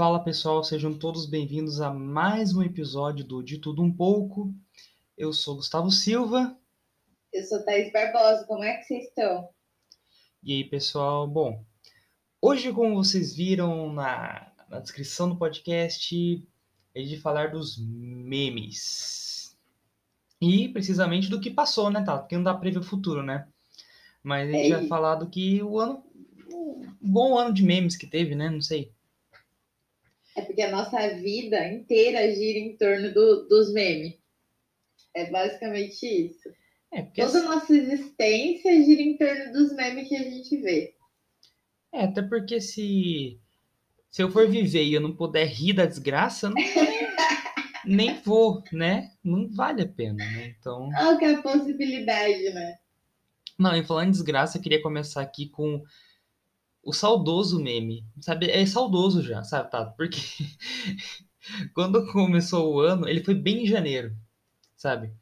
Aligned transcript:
Fala 0.00 0.24
pessoal, 0.24 0.64
sejam 0.64 0.94
todos 0.94 1.26
bem-vindos 1.26 1.78
a 1.78 1.92
mais 1.92 2.56
um 2.56 2.62
episódio 2.62 3.22
do 3.22 3.42
De 3.42 3.58
Tudo 3.58 3.82
Um 3.82 3.92
Pouco. 3.92 4.50
Eu 5.14 5.30
sou 5.30 5.56
Gustavo 5.56 5.90
Silva. 5.90 6.56
Eu 7.30 7.44
sou 7.44 7.62
Thaís 7.62 7.92
Barbosa, 7.92 8.46
como 8.46 8.64
é 8.64 8.78
que 8.78 8.84
vocês 8.84 9.08
estão? 9.08 9.50
E 10.42 10.54
aí 10.54 10.64
pessoal, 10.64 11.28
bom, 11.28 11.62
hoje 12.40 12.72
como 12.72 12.94
vocês 12.94 13.36
viram 13.36 13.92
na, 13.92 14.50
na 14.70 14.80
descrição 14.80 15.28
do 15.28 15.36
podcast, 15.36 16.48
é 16.94 17.02
de 17.02 17.20
falar 17.20 17.50
dos 17.50 17.76
memes. 17.78 19.54
E 20.40 20.70
precisamente 20.70 21.28
do 21.28 21.42
que 21.42 21.50
passou, 21.50 21.90
né, 21.90 22.02
tá? 22.02 22.16
Porque 22.16 22.36
não 22.36 22.44
dá 22.44 22.52
pra 22.52 22.60
prever 22.60 22.78
o 22.78 22.82
futuro, 22.82 23.22
né? 23.22 23.46
Mas 24.22 24.48
a 24.48 24.52
gente 24.52 24.72
É 24.72 24.78
vai 24.78 24.86
falar 24.86 25.16
do 25.16 25.28
que 25.28 25.62
o 25.62 25.78
ano. 25.78 26.02
Um 26.50 26.96
bom 27.02 27.36
ano 27.36 27.52
de 27.52 27.62
memes 27.62 27.96
que 27.96 28.06
teve, 28.06 28.34
né? 28.34 28.48
Não 28.48 28.62
sei. 28.62 28.94
É 30.40 30.44
porque 30.46 30.62
a 30.62 30.70
nossa 30.70 31.08
vida 31.16 31.68
inteira 31.68 32.34
gira 32.34 32.58
em 32.58 32.76
torno 32.76 33.12
do- 33.12 33.46
dos 33.46 33.72
memes. 33.72 34.14
É 35.14 35.30
basicamente 35.30 36.06
isso. 36.06 36.48
É, 36.92 37.02
Toda 37.02 37.40
a 37.40 37.42
nossa 37.42 37.72
existência 37.74 38.82
gira 38.84 39.02
em 39.02 39.16
torno 39.16 39.52
dos 39.52 39.74
memes 39.74 40.08
que 40.08 40.16
a 40.16 40.22
gente 40.22 40.56
vê. 40.56 40.94
É, 41.92 42.04
até 42.04 42.22
porque 42.22 42.60
se, 42.60 43.38
se 44.10 44.22
eu 44.22 44.30
for 44.30 44.48
viver 44.48 44.84
e 44.84 44.94
eu 44.94 45.00
não 45.00 45.14
puder 45.14 45.46
rir 45.46 45.72
da 45.74 45.86
desgraça, 45.86 46.48
não, 46.48 46.56
nem 47.84 48.14
vou, 48.22 48.62
né? 48.72 49.10
Não 49.22 49.48
vale 49.48 49.82
a 49.82 49.88
pena, 49.88 50.24
né? 50.24 50.54
Então. 50.58 50.88
Qual 50.90 51.18
que 51.18 51.24
é 51.24 51.34
a 51.34 51.42
possibilidade, 51.42 52.50
né? 52.50 52.78
Não, 53.58 53.76
e 53.76 53.84
falando 53.84 54.08
em 54.08 54.12
desgraça, 54.12 54.56
eu 54.56 54.62
queria 54.62 54.80
começar 54.82 55.20
aqui 55.20 55.48
com 55.48 55.82
o 56.82 56.92
saudoso 56.92 57.60
meme. 57.62 58.04
Sabe? 58.20 58.50
É 58.50 58.64
saudoso 58.66 59.22
já, 59.22 59.42
sabe, 59.44 59.70
Tato? 59.70 59.96
Porque 59.96 60.20
quando 61.74 62.06
começou 62.12 62.74
o 62.74 62.80
ano, 62.80 63.08
ele 63.08 63.22
foi 63.22 63.34
bem 63.34 63.64
em 63.64 63.66
janeiro, 63.66 64.14
sabe? 64.76 65.12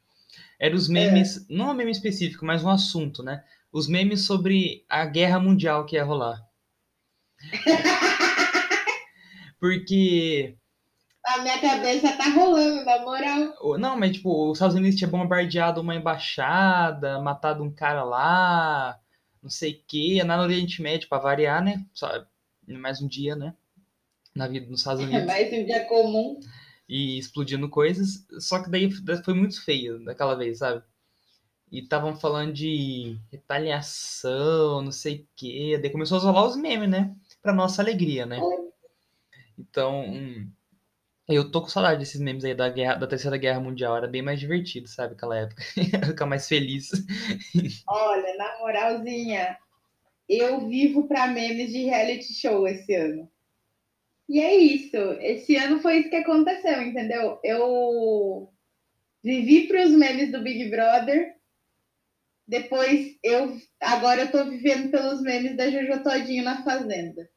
Eram 0.58 0.76
os 0.76 0.88
memes, 0.88 1.46
não 1.48 1.70
um 1.70 1.74
meme 1.74 1.90
específico, 1.90 2.44
mas 2.44 2.64
um 2.64 2.70
assunto, 2.70 3.22
né? 3.22 3.44
Os 3.72 3.86
memes 3.86 4.26
sobre 4.26 4.84
a 4.88 5.04
guerra 5.06 5.38
mundial 5.38 5.86
que 5.86 5.96
ia 5.96 6.04
rolar. 6.04 6.42
Porque 9.60 10.56
A 11.24 11.38
minha 11.42 11.60
cabeça 11.60 12.16
tá 12.16 12.28
rolando, 12.30 12.84
na 12.84 13.00
moral. 13.00 13.78
Não, 13.78 13.98
mas 13.98 14.12
tipo, 14.12 14.50
os 14.50 14.58
Estados 14.58 14.76
Unidos 14.76 14.98
tinha 14.98 15.10
bombardeado 15.10 15.80
uma 15.80 15.94
embaixada, 15.94 17.20
matado 17.20 17.62
um 17.62 17.70
cara 17.72 18.02
lá, 18.04 18.98
não 19.42 19.50
sei 19.50 19.72
o 19.72 19.82
quê, 19.86 20.22
lá 20.24 20.36
no 20.36 20.42
Oriente 20.44 20.80
Médio, 20.82 21.08
pra 21.08 21.18
variar, 21.18 21.62
né? 21.64 21.84
Só 21.92 22.26
mais 22.66 23.00
um 23.00 23.08
dia, 23.08 23.34
né? 23.34 23.54
Na 24.34 24.46
vida 24.46 24.66
nos 24.66 24.80
Estados 24.80 25.02
É 25.02 25.06
Unidos. 25.08 25.26
mais 25.26 25.52
um 25.52 25.64
dia 25.64 25.84
comum. 25.86 26.40
E 26.88 27.18
explodindo 27.18 27.68
coisas. 27.68 28.26
Só 28.38 28.62
que 28.62 28.70
daí 28.70 28.90
foi 29.24 29.34
muito 29.34 29.62
feio 29.62 30.02
daquela 30.04 30.34
vez, 30.34 30.58
sabe? 30.58 30.82
E 31.70 31.80
estavam 31.80 32.16
falando 32.16 32.52
de 32.52 33.18
retaliação, 33.30 34.80
não 34.82 34.92
sei 34.92 35.16
o 35.16 35.28
quê. 35.36 35.78
Daí 35.80 35.90
começou 35.90 36.18
a 36.18 36.20
rolar 36.22 36.46
os 36.46 36.56
memes, 36.56 36.88
né? 36.88 37.14
Pra 37.42 37.52
nossa 37.52 37.82
alegria, 37.82 38.24
né? 38.24 38.40
Então, 39.58 40.02
eu 41.36 41.50
tô 41.50 41.60
com 41.60 41.68
saudade 41.68 41.98
desses 41.98 42.20
memes 42.20 42.44
aí 42.44 42.54
da, 42.54 42.68
guerra, 42.70 42.94
da 42.94 43.06
Terceira 43.06 43.36
Guerra 43.36 43.60
Mundial. 43.60 43.96
Era 43.96 44.08
bem 44.08 44.22
mais 44.22 44.40
divertido, 44.40 44.88
sabe? 44.88 45.14
Aquela 45.14 45.38
época. 45.38 45.62
Ficar 46.06 46.26
mais 46.26 46.48
feliz. 46.48 46.90
Olha, 47.86 48.36
na 48.36 48.58
moralzinha, 48.58 49.58
eu 50.28 50.66
vivo 50.68 51.06
pra 51.06 51.26
memes 51.26 51.70
de 51.70 51.84
reality 51.84 52.32
show 52.32 52.66
esse 52.66 52.94
ano. 52.94 53.30
E 54.28 54.40
é 54.40 54.54
isso. 54.54 54.96
Esse 55.20 55.56
ano 55.56 55.80
foi 55.80 55.98
isso 55.98 56.10
que 56.10 56.16
aconteceu, 56.16 56.82
entendeu? 56.82 57.38
Eu 57.42 58.50
vivi 59.22 59.66
pros 59.68 59.90
memes 59.90 60.30
do 60.32 60.42
Big 60.42 60.70
Brother. 60.70 61.34
Depois 62.46 63.16
eu 63.22 63.58
agora 63.80 64.22
eu 64.22 64.30
tô 64.30 64.44
vivendo 64.46 64.90
pelos 64.90 65.20
memes 65.20 65.56
da 65.56 65.70
Jojo 65.70 66.02
Todinho 66.02 66.44
na 66.44 66.62
Fazenda. 66.62 67.28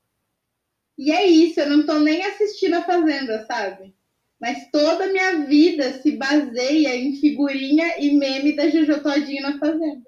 E 1.01 1.11
é 1.11 1.25
isso, 1.25 1.59
eu 1.59 1.67
não 1.67 1.83
tô 1.83 1.97
nem 1.97 2.23
assistindo 2.23 2.75
a 2.75 2.83
Fazenda, 2.83 3.43
sabe? 3.47 3.91
Mas 4.39 4.69
toda 4.69 5.05
a 5.05 5.11
minha 5.11 5.47
vida 5.47 5.99
se 5.99 6.11
baseia 6.11 6.95
em 6.95 7.19
figurinha 7.19 7.97
e 7.99 8.15
meme 8.15 8.55
da 8.55 8.69
Jojo 8.69 9.01
Todinho 9.01 9.41
na 9.41 9.57
Fazenda. 9.57 10.07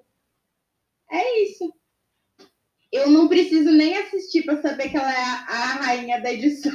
É 1.10 1.42
isso. 1.42 1.74
Eu 2.92 3.10
não 3.10 3.26
preciso 3.26 3.72
nem 3.72 3.96
assistir 3.96 4.44
para 4.44 4.62
saber 4.62 4.88
que 4.88 4.96
ela 4.96 5.12
é 5.12 5.16
a, 5.16 5.44
a 5.48 5.66
rainha 5.82 6.22
da 6.22 6.32
edição. 6.32 6.72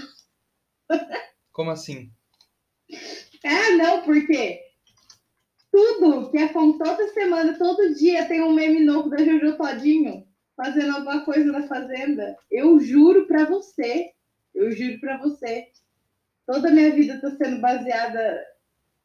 Como 1.53 1.72
assim? 1.72 2.12
Ah, 3.46 3.69
não, 3.78 4.02
porque 4.02 4.59
tudo 5.72 6.29
que 6.29 6.40
acontece 6.40 6.84
toda 6.84 7.13
semana, 7.13 7.58
todo 7.58 7.96
dia 7.96 8.25
tem 8.25 8.44
um 8.44 8.52
meme 8.52 8.84
novo 8.84 9.09
da 9.09 9.24
Jojo 9.24 9.56
Todinho 9.56 10.28
fazendo 10.59 10.94
alguma 10.97 11.24
coisa 11.24 11.50
na 11.53 11.66
fazenda. 11.68 12.38
Eu 12.52 12.81
juro 12.81 13.25
pra 13.28 13.46
você, 13.46 14.12
eu 14.53 14.70
juro 14.74 15.00
pra 15.00 15.18
você, 15.18 15.70
toda 16.46 16.68
a 16.68 16.72
minha 16.72 16.92
vida 16.94 17.20
tá 17.22 17.31
sendo 17.38 17.62
baseada 17.62 18.46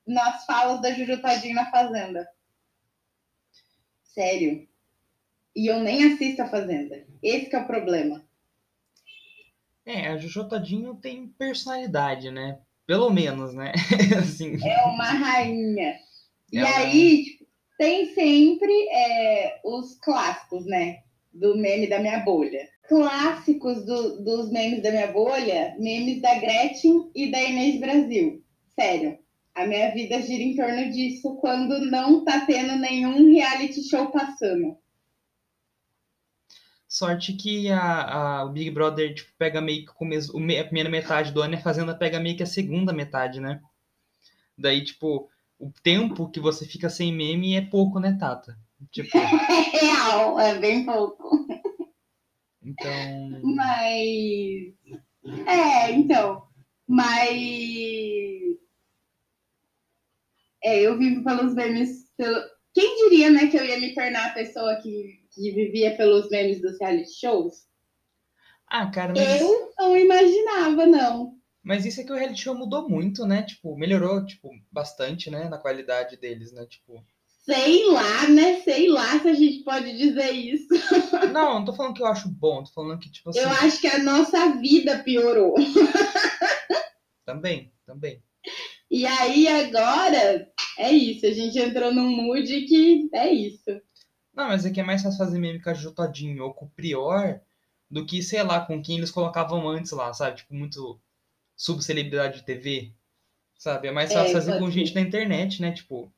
nas 0.04 0.44
falas 0.46 0.82
da 0.82 0.92
Jojo 0.92 1.22
Todinho 1.22 1.54
na 1.54 1.70
fazenda. 1.70 2.28
Sério. 4.02 4.66
E 5.54 5.68
eu 5.70 5.78
nem 5.80 6.12
assisto 6.12 6.42
a 6.42 6.48
fazenda. 6.48 7.06
Esse 7.22 7.46
que 7.48 7.54
é 7.54 7.60
o 7.60 7.66
problema. 7.66 8.24
É, 9.86 10.08
a 10.08 10.16
Jojo 10.16 10.48
Todinho 10.48 10.96
tem 10.96 11.28
personalidade, 11.28 12.30
né? 12.32 12.58
Pelo 12.84 13.10
menos, 13.10 13.54
né? 13.54 13.72
assim. 14.18 14.56
É 14.66 14.82
uma 14.86 15.04
rainha. 15.10 15.98
E 16.52 16.58
Ela- 16.58 16.78
aí, 16.78 17.24
tipo, 17.24 17.44
tem 17.78 18.12
sempre 18.12 18.88
é, 18.90 19.60
os 19.64 19.94
clássicos, 20.00 20.66
né? 20.66 21.02
Do 21.34 21.54
meme 21.56 21.86
da 21.88 21.98
minha 21.98 22.20
bolha. 22.20 22.66
Clássicos 22.88 23.84
do- 23.84 24.24
dos 24.24 24.50
memes 24.50 24.82
da 24.82 24.90
minha 24.90 25.12
bolha, 25.12 25.76
memes 25.78 26.22
da 26.22 26.34
Gretchen 26.38 27.10
e 27.14 27.30
da 27.30 27.42
Inês 27.42 27.78
Brasil. 27.80 28.42
Sério. 28.74 29.18
A 29.54 29.66
minha 29.66 29.92
vida 29.92 30.22
gira 30.22 30.42
em 30.42 30.56
torno 30.56 30.90
disso 30.92 31.36
quando 31.36 31.78
não 31.90 32.24
tá 32.24 32.46
tendo 32.46 32.76
nenhum 32.78 33.32
reality 33.34 33.82
show 33.88 34.10
passando. 34.10 34.78
Sorte 36.88 37.34
que 37.34 37.70
a, 37.70 38.38
a- 38.40 38.44
o 38.46 38.50
Big 38.50 38.70
Brother 38.70 39.14
tipo, 39.14 39.30
pega 39.36 39.60
meio 39.60 39.84
que 39.84 39.92
o 40.32 40.40
me- 40.40 40.58
a 40.58 40.64
primeira 40.64 40.88
metade 40.88 41.30
do 41.32 41.42
ano 41.42 41.54
e 41.54 41.56
a 41.58 41.60
Fazenda 41.62 41.94
pega 41.94 42.18
meio 42.20 42.36
que 42.38 42.42
a 42.42 42.46
segunda 42.46 42.90
metade, 42.92 43.38
né? 43.40 43.60
Daí, 44.58 44.84
tipo, 44.84 45.30
o 45.58 45.70
tempo 45.82 46.28
que 46.30 46.40
você 46.40 46.66
fica 46.66 46.90
sem 46.90 47.12
meme 47.12 47.54
é 47.54 47.60
pouco, 47.60 48.00
né, 48.00 48.16
Tata? 48.18 48.58
Tipo, 48.92 49.16
É 49.18 49.60
real, 49.80 50.38
é 50.40 50.58
bem 50.58 50.84
pouco. 50.84 51.46
então. 52.62 53.40
Mas. 53.42 54.74
É, 55.46 55.90
então. 55.92 56.46
Mas. 56.86 58.54
É, 60.62 60.80
eu 60.80 60.98
vivo 60.98 61.22
pelos 61.24 61.54
memes. 61.54 62.10
Pelo... 62.16 62.40
Quem 62.72 63.08
diria, 63.08 63.30
né, 63.30 63.46
que 63.48 63.56
eu 63.56 63.64
ia 63.64 63.78
me 63.78 63.94
tornar 63.94 64.26
a 64.30 64.34
pessoa 64.34 64.76
que, 64.82 65.20
que 65.32 65.52
vivia 65.52 65.96
pelos 65.96 66.28
memes 66.30 66.60
dos 66.60 66.78
reality 66.80 67.12
shows? 67.20 67.66
Ah, 68.66 68.90
cara, 68.90 69.12
mas, 69.14 69.40
Eu 69.40 69.72
não 69.78 69.96
imaginava, 69.96 70.86
não. 70.86 71.38
mas 71.62 71.84
isso 71.84 72.00
é 72.00 72.04
que 72.04 72.10
o 72.12 72.16
reality 72.16 72.40
show 72.42 72.54
mudou 72.54 72.88
muito, 72.88 73.26
né? 73.26 73.42
Tipo, 73.42 73.76
melhorou, 73.76 74.24
tipo, 74.24 74.50
bastante, 74.72 75.30
né? 75.30 75.48
Na 75.48 75.58
qualidade 75.58 76.16
deles, 76.16 76.52
né? 76.52 76.66
Tipo. 76.66 77.04
Sei 77.44 77.86
lá, 77.90 78.28
né? 78.28 78.60
Sei 78.62 78.88
lá 78.88 79.20
se 79.20 79.28
a 79.28 79.34
gente 79.34 79.62
pode 79.64 79.96
dizer 79.96 80.30
isso. 80.32 80.68
Não, 81.32 81.54
não 81.54 81.64
tô 81.64 81.74
falando 81.74 81.94
que 81.94 82.02
eu 82.02 82.06
acho 82.06 82.28
bom, 82.28 82.62
tô 82.62 82.70
falando 82.72 82.98
que, 82.98 83.10
tipo 83.10 83.28
assim. 83.30 83.40
Eu 83.40 83.48
acho 83.48 83.80
que 83.80 83.86
a 83.86 84.02
nossa 84.02 84.54
vida 84.56 85.02
piorou. 85.02 85.54
Também, 87.26 87.72
também. 87.86 88.22
E 88.90 89.06
aí 89.06 89.48
agora 89.48 90.46
é 90.78 90.92
isso. 90.92 91.26
A 91.26 91.30
gente 91.30 91.58
entrou 91.58 91.92
num 91.92 92.10
mood 92.10 92.46
que 92.66 93.08
é 93.14 93.32
isso. 93.32 93.70
Não, 94.34 94.48
mas 94.48 94.66
é 94.66 94.70
que 94.70 94.80
é 94.80 94.84
mais 94.84 95.02
fácil 95.02 95.18
fazer 95.18 95.38
meme 95.38 95.62
com 95.62 95.70
a 95.70 95.74
ou 96.42 96.54
com 96.54 96.66
o 96.66 96.70
Prior 96.70 97.40
do 97.90 98.04
que, 98.04 98.22
sei 98.22 98.42
lá, 98.42 98.60
com 98.64 98.82
quem 98.82 98.98
eles 98.98 99.10
colocavam 99.10 99.66
antes 99.68 99.92
lá, 99.92 100.12
sabe? 100.12 100.36
Tipo, 100.38 100.54
muito 100.54 101.00
subcelebridade 101.56 102.40
de 102.40 102.44
TV, 102.44 102.92
sabe? 103.56 103.88
É 103.88 103.92
mais 103.92 104.10
É, 104.10 104.14
fácil 104.14 104.32
fazer 104.32 104.52
pode 104.52 104.64
com 104.64 104.70
gente 104.70 104.94
na 104.94 105.00
internet, 105.00 105.62
né? 105.62 105.72
Tipo, 105.72 106.12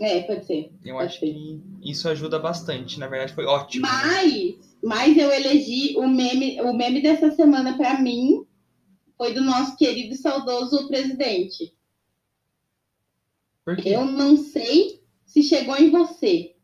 É, 0.00 0.22
pode 0.22 0.46
ser. 0.46 0.72
eu 0.84 0.94
Pode 0.94 1.06
acho 1.06 1.20
ser. 1.20 1.26
que 1.32 1.60
isso 1.82 2.08
ajuda 2.08 2.38
bastante. 2.38 2.98
Na 2.98 3.08
verdade, 3.08 3.34
foi 3.34 3.44
ótimo. 3.46 3.86
né? 3.86 3.92
Mas, 3.92 4.54
mas 4.82 5.16
eu 5.16 5.30
elegi 5.32 5.94
o 5.96 6.06
meme, 6.06 6.60
o 6.62 6.72
meme 6.72 7.02
dessa 7.02 7.30
semana 7.32 7.76
pra 7.76 8.00
mim 8.00 8.46
foi 9.16 9.34
do 9.34 9.42
nosso 9.42 9.76
querido 9.76 10.14
e 10.14 10.18
saudoso 10.18 10.86
presidente. 10.86 11.74
Por 13.64 13.76
quê? 13.76 13.90
Eu 13.90 14.04
não 14.06 14.36
sei 14.36 15.02
se 15.26 15.42
chegou 15.42 15.76
em 15.76 15.90
você, 15.90 16.54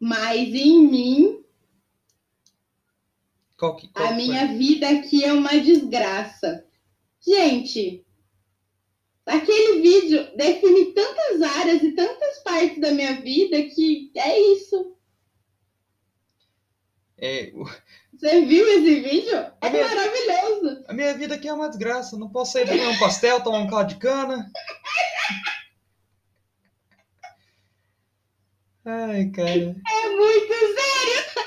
mas 0.00 0.54
em 0.54 0.86
mim 0.86 1.42
Qual 3.58 3.74
que, 3.76 3.88
qual 3.88 4.08
a 4.08 4.12
minha 4.12 4.46
vida 4.56 4.88
aqui 4.88 5.24
é 5.24 5.32
uma 5.32 5.58
desgraça. 5.58 6.64
Gente, 7.20 8.05
aquele 9.26 9.80
vídeo 9.82 10.36
define 10.36 10.92
tantas 10.92 11.42
áreas 11.42 11.82
e 11.82 11.92
tantas 11.92 12.38
partes 12.44 12.80
da 12.80 12.92
minha 12.92 13.20
vida 13.20 13.60
que 13.62 14.10
é 14.16 14.40
isso. 14.54 14.96
É, 17.18 17.50
Você 18.12 18.44
viu 18.44 18.68
esse 18.68 19.00
vídeo? 19.00 19.36
É 19.62 19.70
minha- 19.70 19.88
maravilhoso. 19.88 20.84
a 20.86 20.92
minha 20.92 21.14
vida 21.14 21.34
aqui 21.34 21.48
é 21.48 21.52
uma 21.52 21.68
desgraça. 21.68 22.16
Não 22.18 22.28
posso 22.30 22.52
sair 22.52 22.66
comer 22.68 22.86
um 22.88 22.98
pastel, 22.98 23.42
tomar 23.42 23.58
um 23.60 23.68
caldo 23.70 23.88
de 23.94 23.96
cana. 23.98 24.50
Ai, 28.84 29.30
cara. 29.30 29.50
É 29.50 30.08
muito 30.10 30.54
sério. 30.54 31.46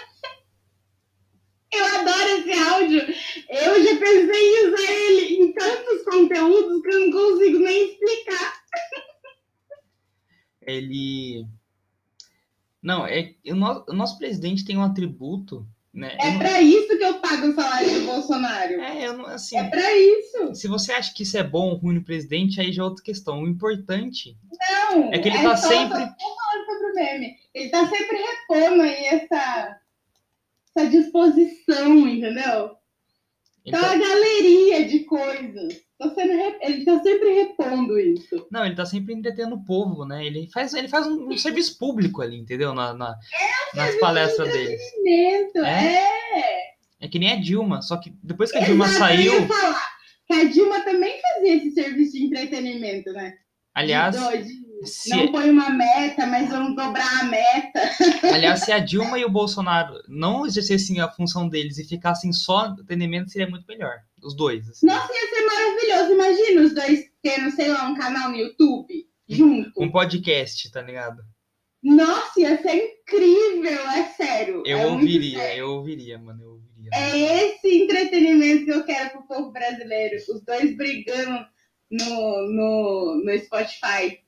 Eu 1.71 1.85
adoro 1.85 2.29
esse 2.29 2.51
áudio. 2.51 3.01
Eu 3.49 3.83
já 3.83 3.99
pensei 3.99 4.49
em 4.49 4.67
usar 4.73 4.91
ele 4.91 5.35
em 5.43 5.53
tantos 5.53 6.03
conteúdos 6.03 6.81
que 6.81 6.89
eu 6.89 6.99
não 6.99 7.11
consigo 7.11 7.59
nem 7.59 7.91
explicar. 7.91 8.59
Ele. 10.69 11.45
Não, 12.81 13.05
é. 13.05 13.33
O 13.47 13.55
nosso, 13.55 13.85
o 13.89 13.93
nosso 13.93 14.17
presidente 14.17 14.63
tem 14.63 14.77
um 14.77 14.83
atributo, 14.83 15.67
né? 15.93 16.15
É 16.19 16.31
não- 16.31 16.39
pra 16.39 16.61
isso 16.61 16.97
que 16.97 17.03
eu 17.03 17.19
pago 17.19 17.47
o 17.47 17.53
salário 17.53 17.99
do 17.99 18.05
Bolsonaro. 18.05 18.73
É, 18.81 19.07
eu 19.07 19.17
não. 19.17 19.25
Assim, 19.25 19.57
É 19.57 19.69
pra 19.69 19.95
isso. 19.97 20.55
se 20.55 20.67
você 20.67 20.93
acha 20.93 21.13
que 21.13 21.23
isso 21.23 21.37
é 21.37 21.43
bom 21.43 21.69
ou 21.71 21.75
ruim 21.75 21.95
no 21.95 22.03
presidente, 22.03 22.61
aí 22.61 22.71
já 22.71 22.81
é 22.81 22.85
outra 22.85 23.03
questão. 23.03 23.41
O 23.43 23.47
importante 23.47 24.37
Não, 24.91 25.11
é 25.13 25.19
que 25.19 25.27
ele 25.27 25.39
tá 25.41 25.57
só- 25.57 25.67
sempre. 25.67 25.97
só 25.99 26.35
falando 26.35 26.65
sobre 26.67 26.91
o 26.91 26.95
meme. 26.95 27.35
Ele 27.53 27.69
tá 27.69 27.87
sempre 27.89 28.17
repondo 28.17 28.81
aí 28.83 29.05
essa, 29.05 29.79
essa 30.77 30.89
disposição, 30.89 32.07
entendeu? 32.07 32.75
Então, 33.65 33.81
tá- 33.81 33.91
a 33.91 33.97
galeria 33.97 34.87
de 34.87 34.99
coisas. 34.99 35.81
Tá 35.99 36.09
sendo 36.15 36.31
Ele 36.61 36.85
tá 36.85 36.99
sempre 37.03 37.33
repondo 37.33 37.99
isso. 37.99 38.47
Não, 38.49 38.65
ele 38.65 38.75
tá 38.75 38.85
sempre 38.85 39.13
entretendo 39.13 39.53
o 39.55 39.65
povo, 39.65 40.05
né? 40.05 40.25
Ele 40.25 40.47
faz, 40.51 40.73
ele 40.73 40.87
faz 40.87 41.05
um, 41.05 41.27
um 41.27 41.37
serviço 41.37 41.77
público 41.77 42.21
ali, 42.21 42.37
entendeu? 42.37 42.73
Na, 42.73 42.93
na- 42.93 43.17
nas 43.75 43.95
palestras 43.99 44.49
dele. 44.51 44.77
É? 45.05 45.89
é. 46.39 46.59
É 47.01 47.07
que 47.07 47.19
nem 47.19 47.31
a 47.33 47.35
Dilma, 47.35 47.81
só 47.81 47.97
que 47.97 48.13
depois 48.23 48.51
que 48.51 48.57
a 48.57 48.61
Dilma 48.61 48.85
Exato, 48.85 49.13
eu 49.13 49.47
saiu. 49.47 49.47
que 50.27 50.33
a 50.33 50.43
Dilma 50.45 50.81
também 50.81 51.19
fazia 51.21 51.55
esse 51.57 51.71
serviço 51.71 52.13
de 52.13 52.23
entretenimento, 52.25 53.11
né? 53.11 53.33
Aliás, 53.73 54.15
de- 54.15 54.68
se, 54.83 55.09
Não 55.09 55.31
põe 55.31 55.49
uma 55.49 55.69
meta, 55.69 56.25
mas 56.25 56.49
vamos 56.49 56.75
dobrar 56.75 57.21
a 57.21 57.23
meta. 57.25 57.81
aliás, 58.33 58.61
se 58.61 58.71
a 58.71 58.79
Dilma 58.79 59.19
e 59.19 59.25
o 59.25 59.29
Bolsonaro 59.29 60.01
não 60.07 60.45
exercessem 60.45 60.99
a 60.99 61.09
função 61.09 61.47
deles 61.47 61.77
e 61.77 61.87
ficassem 61.87 62.31
só 62.31 62.67
no 62.67 62.73
entretenimento, 62.73 63.29
seria 63.29 63.49
muito 63.49 63.65
melhor. 63.67 63.97
Os 64.23 64.35
dois. 64.35 64.69
assim. 64.69 64.85
Nossa, 64.85 65.11
ia 65.13 65.29
ser 65.29 65.45
maravilhoso. 65.45 66.13
Imagina 66.13 66.61
os 66.61 66.73
dois 66.73 67.05
tendo, 67.21 67.51
sei 67.51 67.69
lá, 67.69 67.87
um 67.87 67.95
canal 67.95 68.29
no 68.29 68.37
YouTube 68.37 69.07
junto. 69.27 69.81
Um 69.81 69.91
podcast, 69.91 70.71
tá 70.71 70.81
ligado? 70.81 71.21
Nossa, 71.81 72.41
ia 72.41 72.61
ser 72.61 72.75
incrível, 72.75 73.79
é 73.89 74.03
sério. 74.15 74.63
Eu 74.65 74.79
é 74.79 74.85
ouviria, 74.87 75.39
sério. 75.39 75.59
eu 75.59 75.69
ouviria, 75.71 76.17
mano, 76.17 76.43
eu 76.43 76.51
ouviria. 76.51 76.89
É 76.93 77.45
esse 77.45 77.83
entretenimento 77.83 78.65
que 78.65 78.71
eu 78.71 78.83
quero 78.83 79.11
pro 79.11 79.27
povo 79.27 79.51
brasileiro. 79.51 80.17
Os 80.17 80.41
dois 80.41 80.75
brigando 80.75 81.45
no, 81.89 82.51
no, 82.51 83.23
no 83.23 83.39
Spotify. 83.39 84.19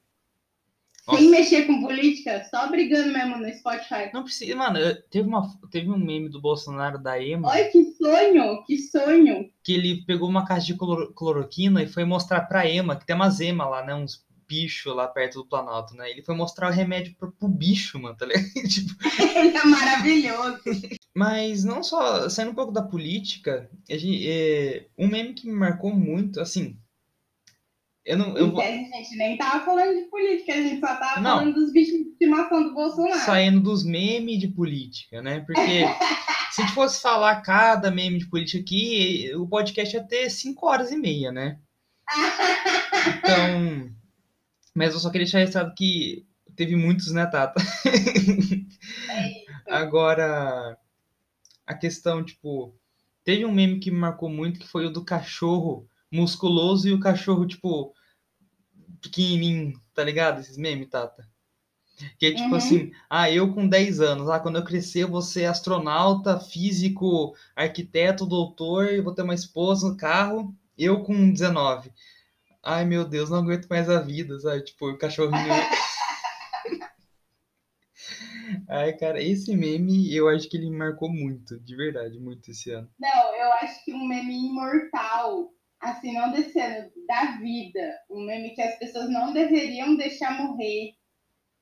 Nossa. 1.08 1.20
Sem 1.20 1.30
mexer 1.32 1.66
com 1.66 1.82
política, 1.82 2.44
só 2.50 2.70
brigando 2.70 3.12
mesmo 3.12 3.38
no 3.38 3.50
Spotify. 3.54 4.12
Não 4.14 4.24
precisa, 4.24 4.56
mano, 4.56 4.78
teve, 5.10 5.28
uma, 5.28 5.50
teve 5.72 5.90
um 5.90 5.98
meme 5.98 6.30
do 6.30 6.40
Bolsonaro 6.40 6.98
da 7.02 7.20
Ema 7.22 7.50
Olha 7.50 7.70
que 7.72 7.84
sonho, 7.94 8.64
que 8.66 8.78
sonho. 8.78 9.50
que 9.64 9.74
ele 9.74 10.06
pegou 10.06 10.30
uma 10.30 10.46
caixa 10.46 10.68
de 10.68 10.76
cloro- 10.76 11.12
cloroquina 11.14 11.82
e 11.82 11.88
foi 11.88 12.06
mostrar 12.06 12.42
pra 12.42 12.68
Ema, 12.70 12.96
que 12.96 13.06
tem 13.06 13.16
umas 13.16 13.40
Ema 13.40 13.68
lá, 13.68 13.84
né? 13.86 13.96
Uns 13.96 14.24
bichos 14.48 14.94
lá 14.94 15.08
perto 15.08 15.36
do 15.40 15.48
Planalto, 15.48 15.96
né? 15.96 16.12
Ele 16.12 16.22
foi 16.22 16.36
mostrar 16.36 16.70
o 16.70 16.74
remédio 16.74 17.16
pro, 17.18 17.32
pro 17.32 17.48
bicho, 17.48 17.98
mano, 17.98 18.16
tá 18.18 18.26
ligado? 18.26 18.44
Tipo, 18.70 18.94
Ele 19.38 19.58
é 19.58 19.66
maravilhoso. 19.66 20.60
Mas 21.16 21.64
não 21.64 21.82
só, 21.84 22.30
saindo 22.30 22.52
um 22.52 22.56
pouco 22.56 22.72
da 22.72 22.82
política, 22.84 23.70
gente- 23.90 24.28
é, 24.30 24.88
um 24.98 25.08
meme 25.08 25.34
que 25.34 25.48
me 25.48 25.54
marcou 25.54 25.94
muito, 25.96 26.40
assim. 26.40 26.78
Eu 28.06 28.18
não. 28.18 28.36
Eu 28.38 28.52
vou, 28.52 28.62
Entende, 28.62 28.90
gente? 28.90 29.16
Nem 29.16 29.38
tava 29.38 29.64
falando 29.64 29.96
de 29.96 30.10
política, 30.10 30.54
a 30.54 30.58
gente 30.58 30.80
só 30.80 30.96
tava 30.96 31.20
Não. 31.22 31.38
falando 31.40 31.54
dos 31.54 31.72
bichos 31.72 31.94
de 31.94 32.10
estimação 32.10 32.64
do 32.64 32.74
Bolsonaro. 32.74 33.20
saindo 33.20 33.60
dos 33.62 33.84
memes 33.86 34.40
de 34.40 34.48
política, 34.48 35.22
né? 35.22 35.42
Porque 35.42 35.62
se 36.52 36.62
a 36.62 36.66
gente 36.66 36.74
fosse 36.74 37.00
falar 37.02 37.42
cada 37.42 37.92
meme 37.92 38.18
de 38.18 38.28
política 38.28 38.60
aqui, 38.60 39.32
o 39.36 39.48
podcast 39.48 39.96
ia 39.96 40.04
ter 40.04 40.30
5 40.30 40.66
horas 40.68 40.92
e 40.92 40.98
meia, 40.98 41.32
né? 41.32 41.60
Então. 43.18 43.92
Mas 44.74 44.94
eu 44.94 45.00
só 45.00 45.10
queria 45.10 45.26
deixar 45.26 45.40
registrado 45.40 45.74
que 45.76 46.26
teve 46.56 46.76
muitos, 46.76 47.12
né, 47.12 47.26
Tata? 47.26 47.62
É. 49.10 49.74
Agora, 49.74 50.78
a 51.68 51.74
questão, 51.74 52.24
tipo, 52.24 52.74
teve 53.24 53.46
um 53.46 53.52
meme 53.52 53.80
que 53.80 53.92
me 53.92 53.98
marcou 53.98 54.30
muito 54.30 54.60
que 54.60 54.68
foi 54.68 54.86
o 54.86 54.90
do 54.92 55.04
cachorro 55.04 55.88
musculoso 56.12 56.88
e 56.88 56.94
o 56.94 57.00
cachorro, 57.00 57.48
tipo, 57.48 57.94
pequenininho, 59.02 59.74
tá 59.94 60.04
ligado? 60.04 60.40
Esses 60.40 60.58
memes, 60.58 60.90
Tata. 60.90 61.28
Que 62.18 62.28
é 62.28 62.34
tipo 62.34 62.50
Uhum. 62.50 62.56
assim, 62.56 62.92
ah, 63.10 63.30
eu 63.30 63.54
com 63.54 63.68
10 63.68 64.00
anos, 64.00 64.28
ah, 64.28 64.40
quando 64.40 64.56
eu 64.58 64.64
crescer 64.66 65.02
eu 65.04 65.08
vou 65.10 65.22
ser 65.22 65.46
astronauta, 65.46 66.40
físico, 66.40 67.36
arquiteto, 67.56 68.26
doutor, 68.26 68.88
eu 68.88 69.04
vou 69.04 69.14
ter 69.14 69.22
uma 69.22 69.36
esposa 69.36 69.88
no 69.88 69.96
carro, 69.96 70.56
eu 70.78 71.04
com 71.04 71.32
19. 71.32 71.92
Ai, 72.64 72.86
meu 72.86 73.06
Deus, 73.08 73.30
não 73.30 73.38
aguento 73.40 73.68
mais 73.68 73.88
a 73.90 74.00
vida, 74.00 74.40
sabe? 74.40 74.64
Tipo, 74.64 74.90
o 74.90 74.98
cachorrinho. 74.98 75.32
Ai, 78.68 78.94
cara, 78.94 79.22
esse 79.22 79.56
meme 79.56 80.14
eu 80.14 80.28
acho 80.28 80.50
que 80.50 80.58
ele 80.58 80.70
me 80.70 80.78
marcou 80.78 81.10
muito, 81.10 81.60
de 81.60 81.76
verdade, 81.76 82.20
muito 82.20 82.50
esse 82.50 82.72
ano. 82.72 82.90
Não, 83.00 83.36
eu 83.36 83.54
acho 83.54 83.84
que 83.86 83.94
um 83.94 84.08
meme 84.08 84.48
imortal, 84.50 85.50
assim, 85.82 86.14
não 86.14 86.32
desse 86.32 86.60
ano, 86.60 86.90
da 87.08 87.38
vida, 87.38 88.00
um 88.10 88.22
meme 88.26 88.54
que 88.54 88.62
as 88.62 88.78
pessoas 88.78 89.10
não 89.10 89.34
deveriam 89.34 89.96
deixar 89.96 90.38
morrer, 90.38 90.94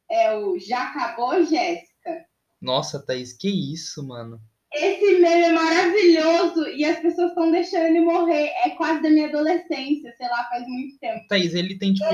é 0.09 0.35
o 0.35 0.59
Já 0.59 0.89
Acabou, 0.89 1.43
Jéssica? 1.43 2.25
Nossa, 2.61 3.03
Thaís, 3.05 3.33
que 3.33 3.47
isso, 3.49 4.05
mano? 4.05 4.39
Esse 4.73 5.19
meme 5.19 5.43
é 5.43 5.51
maravilhoso 5.51 6.67
e 6.69 6.85
as 6.85 6.99
pessoas 6.99 7.29
estão 7.29 7.51
deixando 7.51 7.85
ele 7.85 8.01
morrer. 8.01 8.51
É 8.63 8.71
quase 8.71 9.01
da 9.01 9.09
minha 9.09 9.27
adolescência, 9.27 10.13
sei 10.15 10.27
lá, 10.27 10.47
faz 10.49 10.67
muito 10.67 10.99
tempo. 10.99 11.27
Thaís, 11.27 11.55
ele 11.55 11.77
tem, 11.77 11.93
tipo, 11.93 12.05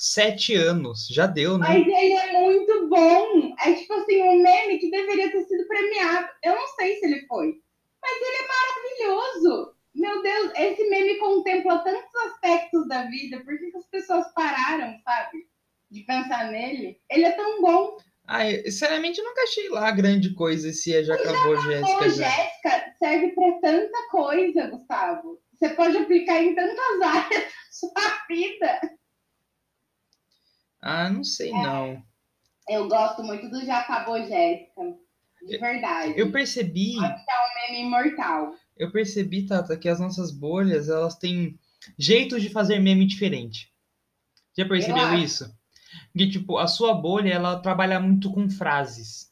sete 0.00 0.54
anos, 0.54 1.08
já 1.10 1.26
deu, 1.26 1.58
né? 1.58 1.68
Mas 1.68 1.86
ele 1.86 2.14
é 2.14 2.40
muito 2.40 2.88
bom. 2.88 3.54
É 3.62 3.74
tipo 3.74 3.92
assim, 3.92 4.22
um 4.22 4.42
meme 4.42 4.78
que 4.78 4.90
deveria 4.90 5.30
ter 5.30 5.44
sido 5.44 5.68
premiado. 5.68 6.28
Eu 6.42 6.54
não 6.54 6.66
sei 6.68 6.96
se 6.96 7.06
ele 7.06 7.26
foi, 7.26 7.60
mas 8.00 8.16
ele 8.16 8.36
é 8.36 8.48
maravilhoso. 8.48 9.74
Meu 9.94 10.22
Deus, 10.22 10.52
esse 10.56 10.88
meme 10.88 11.18
contempla 11.50 11.78
tantos 11.78 12.14
aspectos 12.26 12.88
da 12.88 13.04
vida. 13.04 13.40
Por 13.40 13.58
que, 13.58 13.70
que 13.70 13.76
as 13.76 13.86
pessoas 13.86 14.32
pararam, 14.32 14.98
sabe? 15.02 15.48
De 15.90 16.02
pensar 16.02 16.50
nele? 16.50 17.00
Ele 17.10 17.24
é 17.24 17.32
tão 17.32 17.60
bom. 17.60 17.96
Ai, 18.26 18.62
sinceramente, 18.64 19.18
eu 19.18 19.24
nunca 19.24 19.42
achei 19.42 19.68
lá 19.68 19.90
grande 19.90 20.32
coisa 20.34 20.72
se 20.72 21.02
já 21.02 21.14
acabou, 21.14 21.60
Jéssica. 21.62 22.10
já. 22.10 22.28
Jéssica, 22.28 22.94
serve 22.98 23.28
pra 23.32 23.52
tanta 23.60 24.08
coisa, 24.10 24.66
Gustavo. 24.68 25.40
Você 25.52 25.70
pode 25.70 25.96
aplicar 25.96 26.40
em 26.40 26.54
tantas 26.54 27.02
áreas 27.02 27.42
da 27.42 27.50
sua 27.70 28.26
vida. 28.28 28.80
Ah, 30.80 31.10
não 31.10 31.24
sei, 31.24 31.50
não. 31.50 32.00
Eu 32.68 32.88
gosto 32.88 33.22
muito 33.24 33.50
do 33.50 33.64
Já 33.64 33.80
Acabou, 33.80 34.16
Jéssica. 34.24 34.80
De 35.42 35.58
verdade. 35.58 36.14
Eu 36.16 36.30
percebi, 36.30 36.96
É 36.96 37.00
um 37.00 37.72
meme 37.72 37.86
imortal. 37.86 38.54
Eu 38.80 38.90
percebi, 38.90 39.46
Tata, 39.46 39.76
que 39.76 39.90
as 39.90 40.00
nossas 40.00 40.30
bolhas, 40.30 40.88
elas 40.88 41.14
têm 41.14 41.58
jeitos 41.98 42.40
de 42.40 42.48
fazer 42.48 42.78
meme 42.78 43.06
diferente. 43.06 43.70
Já 44.56 44.66
percebeu 44.66 45.04
acho. 45.04 45.22
isso? 45.22 45.54
Que, 46.16 46.26
tipo, 46.30 46.56
a 46.56 46.66
sua 46.66 46.94
bolha, 46.94 47.28
ela 47.30 47.60
trabalha 47.60 48.00
muito 48.00 48.32
com 48.32 48.48
frases. 48.48 49.30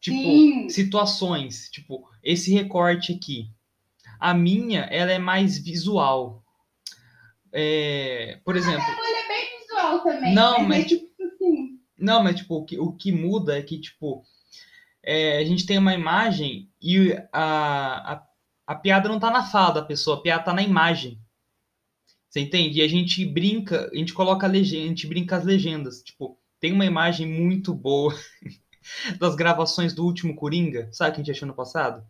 Tipo, 0.00 0.16
Sim. 0.16 0.68
situações. 0.68 1.68
Tipo, 1.70 2.08
esse 2.22 2.54
recorte 2.54 3.12
aqui. 3.12 3.50
A 4.20 4.32
minha, 4.32 4.82
ela 4.82 5.10
é 5.10 5.18
mais 5.18 5.58
visual. 5.58 6.44
É, 7.52 8.40
por 8.44 8.56
exemplo, 8.56 8.86
Ele 8.86 9.16
é 9.16 9.28
bem 9.28 9.58
visual 9.58 10.00
também. 10.04 10.34
Não, 10.34 10.58
mas, 10.60 10.68
mas 10.68 10.78
é 10.78 10.84
tipo 10.84 11.24
assim. 11.24 11.80
Não, 11.98 12.22
mas 12.22 12.36
tipo, 12.36 12.54
o 12.54 12.64
que, 12.64 12.78
o 12.78 12.92
que 12.92 13.10
muda 13.10 13.58
é 13.58 13.62
que, 13.62 13.80
tipo, 13.80 14.24
é, 15.04 15.38
a 15.38 15.44
gente 15.44 15.66
tem 15.66 15.78
uma 15.78 15.94
imagem 15.94 16.70
e 16.80 17.12
a, 17.32 18.14
a, 18.14 18.26
a 18.66 18.74
piada 18.74 19.08
não 19.08 19.20
tá 19.20 19.30
na 19.30 19.44
fala 19.44 19.74
da 19.74 19.82
pessoa, 19.82 20.16
a 20.16 20.20
piada 20.20 20.44
tá 20.44 20.52
na 20.52 20.62
imagem. 20.62 21.20
Você 22.28 22.40
entende? 22.40 22.80
E 22.80 22.82
a 22.82 22.88
gente 22.88 23.24
brinca, 23.24 23.88
a 23.92 23.96
gente 23.96 24.12
coloca 24.12 24.46
a 24.46 24.50
legenda, 24.50 24.86
a 24.86 24.88
gente 24.88 25.06
brinca 25.06 25.36
as 25.36 25.44
legendas. 25.44 26.02
Tipo, 26.02 26.38
tem 26.58 26.72
uma 26.72 26.84
imagem 26.84 27.26
muito 27.26 27.72
boa 27.72 28.12
das 29.20 29.36
gravações 29.36 29.94
do 29.94 30.04
último 30.04 30.34
Coringa, 30.34 30.88
sabe 30.92 31.14
que 31.14 31.20
a 31.20 31.24
gente 31.24 31.30
achou 31.30 31.46
no 31.46 31.54
passado? 31.54 32.04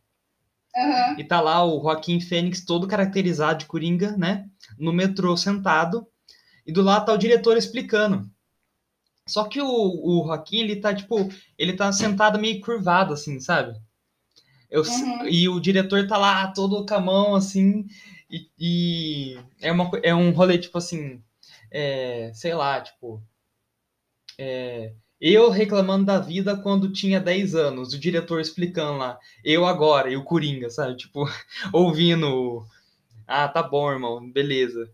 Aham. 0.76 1.16
E 1.18 1.24
tá 1.24 1.40
lá 1.40 1.64
o 1.64 1.80
Joaquim 1.82 2.20
Fênix 2.20 2.64
todo 2.64 2.88
caracterizado 2.88 3.60
de 3.60 3.66
Coringa, 3.66 4.16
né? 4.16 4.48
No 4.78 4.92
metrô 4.92 5.36
sentado. 5.36 6.06
E 6.66 6.72
do 6.72 6.82
lado 6.82 7.06
tá 7.06 7.12
o 7.12 7.18
diretor 7.18 7.56
explicando. 7.56 8.28
Só 9.26 9.44
que 9.44 9.60
o, 9.60 9.66
o 9.66 10.24
Joaquim, 10.26 10.60
ele 10.60 10.76
tá, 10.76 10.94
tipo, 10.94 11.16
ele 11.58 11.72
tá 11.72 11.90
sentado 11.92 12.38
meio 12.38 12.60
curvado, 12.60 13.14
assim, 13.14 13.40
sabe? 13.40 13.78
Eu, 14.70 14.82
Uhum. 14.82 15.28
E 15.28 15.48
o 15.48 15.60
diretor 15.60 16.06
tá 16.06 16.16
lá 16.18 16.48
todo 16.48 16.84
com 16.84 16.94
a 16.94 17.00
mão, 17.00 17.34
assim, 17.34 17.86
e, 18.30 18.48
e 18.58 19.38
é, 19.60 19.70
uma, 19.70 19.90
é 20.02 20.14
um 20.14 20.30
rolê, 20.32 20.58
tipo 20.58 20.76
assim, 20.78 21.22
é, 21.70 22.32
sei 22.34 22.54
lá, 22.54 22.80
tipo, 22.80 23.22
é, 24.36 24.92
eu 25.20 25.48
reclamando 25.48 26.04
da 26.06 26.18
vida 26.18 26.56
quando 26.56 26.92
tinha 26.92 27.20
10 27.20 27.54
anos, 27.54 27.94
o 27.94 27.98
diretor 27.98 28.40
explicando 28.40 28.98
lá, 28.98 29.18
eu 29.44 29.64
agora, 29.64 30.10
e 30.10 30.16
o 30.16 30.24
Coringa, 30.24 30.68
sabe? 30.70 30.96
Tipo, 30.96 31.24
ouvindo, 31.72 32.66
ah, 33.26 33.48
tá 33.48 33.62
bom, 33.62 33.90
irmão, 33.90 34.30
beleza. 34.30 34.90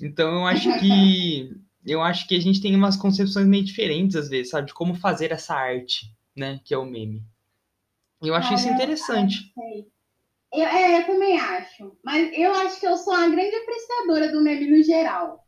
Então 0.00 0.40
eu 0.40 0.46
acho 0.46 0.78
que 0.78 1.56
eu 1.84 2.00
acho 2.00 2.26
que 2.26 2.36
a 2.36 2.40
gente 2.40 2.60
tem 2.60 2.74
umas 2.76 2.96
concepções 2.96 3.46
meio 3.46 3.64
diferentes 3.64 4.16
às 4.16 4.28
vezes, 4.28 4.50
sabe, 4.50 4.68
de 4.68 4.74
como 4.74 4.94
fazer 4.94 5.32
essa 5.32 5.54
arte, 5.54 6.14
né, 6.36 6.60
que 6.64 6.72
é 6.72 6.78
o 6.78 6.84
meme. 6.84 7.22
Eu 8.22 8.34
acho 8.34 8.54
isso 8.54 8.64
Cara, 8.64 8.74
interessante. 8.74 9.52
Eu, 10.52 10.66
é, 10.66 11.00
eu 11.00 11.06
também 11.06 11.38
acho. 11.40 11.96
Mas 12.04 12.30
eu 12.38 12.52
acho 12.54 12.78
que 12.78 12.86
eu 12.86 12.96
sou 12.96 13.14
uma 13.14 13.28
grande 13.28 13.56
apreciadora 13.56 14.30
do 14.30 14.42
meme 14.42 14.70
no 14.70 14.82
geral. 14.82 15.44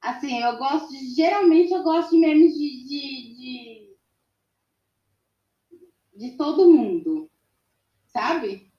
Assim, 0.00 0.42
eu 0.42 0.56
gosto 0.56 0.88
de. 0.88 1.14
Geralmente 1.14 1.72
eu 1.72 1.82
gosto 1.82 2.10
de 2.10 2.18
memes 2.18 2.54
de. 2.54 2.84
de, 2.88 3.34
de, 3.36 3.96
de 6.16 6.36
todo 6.36 6.72
mundo. 6.72 7.30
Sabe? 8.06 8.69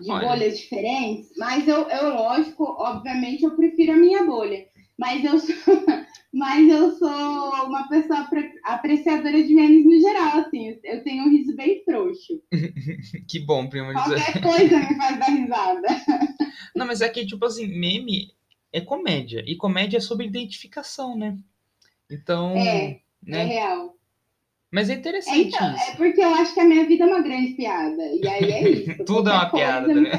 De 0.00 0.10
Olha. 0.10 0.28
bolhas 0.28 0.58
diferentes. 0.58 1.30
Mas 1.36 1.66
eu, 1.66 1.88
eu, 1.88 2.10
lógico, 2.14 2.64
obviamente, 2.64 3.42
eu 3.44 3.56
prefiro 3.56 3.92
a 3.92 3.96
minha 3.96 4.24
bolha. 4.24 4.66
Mas 4.98 5.24
eu 5.24 5.38
sou, 5.38 5.54
mas 6.32 6.68
eu 6.68 6.90
sou 6.96 7.08
uma 7.66 7.88
pessoa 7.88 8.20
apre- 8.20 8.52
apreciadora 8.64 9.42
de 9.42 9.54
memes 9.54 9.84
no 9.84 10.00
geral, 10.00 10.38
assim. 10.40 10.78
Eu 10.84 11.02
tenho 11.04 11.24
um 11.24 11.30
riso 11.30 11.54
bem 11.56 11.82
frouxo. 11.84 12.42
Que 13.28 13.38
bom, 13.40 13.68
prima. 13.68 13.92
Qualquer 13.92 14.40
coisa 14.42 14.78
me 14.78 14.96
faz 14.96 15.18
dar 15.18 15.26
risada. 15.26 15.88
Não, 16.74 16.86
mas 16.86 17.00
é 17.00 17.08
que, 17.08 17.26
tipo 17.26 17.44
assim, 17.44 17.66
meme 17.66 18.32
é 18.72 18.80
comédia. 18.80 19.42
E 19.46 19.56
comédia 19.56 19.98
é 19.98 20.00
sobre 20.00 20.26
identificação, 20.26 21.16
né? 21.16 21.36
Então, 22.10 22.56
É, 22.56 22.90
É 22.90 23.00
né? 23.22 23.44
real. 23.44 23.97
Mas 24.70 24.90
é 24.90 24.94
É, 24.94 24.96
interessante 24.96 25.38
então, 25.48 25.74
isso. 25.74 25.90
é 25.90 25.96
porque 25.96 26.20
eu 26.20 26.34
acho 26.34 26.52
que 26.54 26.60
a 26.60 26.64
minha 26.64 26.86
vida 26.86 27.04
é 27.04 27.06
uma 27.06 27.22
grande 27.22 27.54
piada. 27.54 28.02
E 28.02 28.28
aí 28.28 28.52
é 28.52 28.68
isso. 28.70 29.04
Tudo 29.06 29.30
é 29.30 29.32
uma 29.32 29.50
piada, 29.50 29.94
né? 29.94 30.10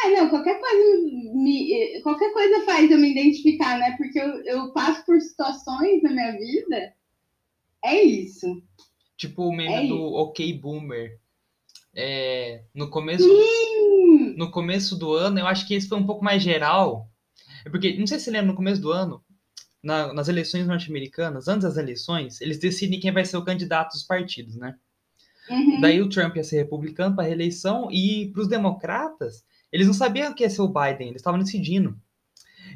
Ah, 0.00 0.10
não, 0.10 0.28
qualquer 0.30 0.60
coisa 0.60 1.02
me, 1.34 2.00
qualquer 2.02 2.32
coisa 2.32 2.64
faz 2.64 2.90
eu 2.90 2.98
me 2.98 3.10
identificar, 3.10 3.78
né? 3.78 3.96
Porque 3.96 4.18
eu, 4.18 4.44
eu 4.44 4.72
passo 4.72 5.04
por 5.04 5.20
situações 5.20 6.02
na 6.02 6.10
minha 6.10 6.32
vida. 6.32 6.92
É 7.84 8.02
isso. 8.02 8.46
Tipo 9.16 9.42
o 9.44 9.52
meme 9.52 9.74
É 9.74 9.80
do 9.88 9.96
isso. 9.96 10.14
OK 10.14 10.52
Boomer. 10.54 11.18
É, 11.94 12.62
no 12.72 12.88
começo 12.90 13.26
no 14.36 14.50
começo 14.52 14.96
do 14.96 15.12
ano, 15.14 15.38
eu 15.40 15.46
acho 15.46 15.66
que 15.66 15.74
esse 15.74 15.88
foi 15.88 15.98
um 15.98 16.06
pouco 16.06 16.24
mais 16.24 16.42
geral. 16.42 17.08
É 17.64 17.70
porque, 17.70 17.96
não 17.98 18.06
sei 18.06 18.18
se 18.18 18.26
você 18.26 18.30
lembra, 18.30 18.48
no 18.48 18.56
começo 18.56 18.80
do 18.80 18.92
ano, 18.92 19.20
na- 19.82 20.12
nas 20.12 20.28
eleições 20.28 20.66
norte-americanas, 20.66 21.48
antes 21.48 21.62
das 21.64 21.76
eleições, 21.76 22.40
eles 22.40 22.58
decidem 22.58 22.98
quem 23.00 23.12
vai 23.12 23.24
ser 23.24 23.36
o 23.36 23.44
candidato 23.44 23.92
dos 23.92 24.02
partidos, 24.02 24.56
né? 24.56 24.74
uhum. 25.50 25.80
Daí 25.80 26.00
o 26.02 26.08
Trump 26.08 26.36
ia 26.36 26.44
ser 26.44 26.56
republicano 26.58 27.14
para 27.16 27.24
reeleição 27.24 27.88
e 27.90 28.30
para 28.32 28.42
os 28.42 28.48
democratas, 28.48 29.44
eles 29.72 29.86
não 29.86 29.94
sabiam 29.94 30.34
que 30.34 30.42
ia 30.42 30.50
ser 30.50 30.62
o 30.62 30.68
Biden, 30.68 31.08
eles 31.08 31.20
estavam 31.20 31.38
decidindo. 31.40 31.96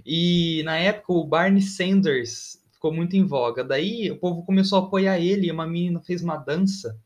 E 0.06 0.62
na 0.64 0.76
época 0.76 1.12
o 1.12 1.24
Barney 1.24 1.60
Sanders 1.62 2.62
ficou 2.72 2.92
muito 2.92 3.14
em 3.16 3.24
voga. 3.24 3.62
Daí 3.62 4.10
o 4.10 4.18
povo 4.18 4.44
começou 4.44 4.78
a 4.78 4.82
apoiar 4.82 5.18
ele, 5.18 5.46
e 5.48 5.52
uma 5.52 5.66
menina 5.66 6.00
fez 6.00 6.22
uma 6.22 6.36
dança 6.36 6.98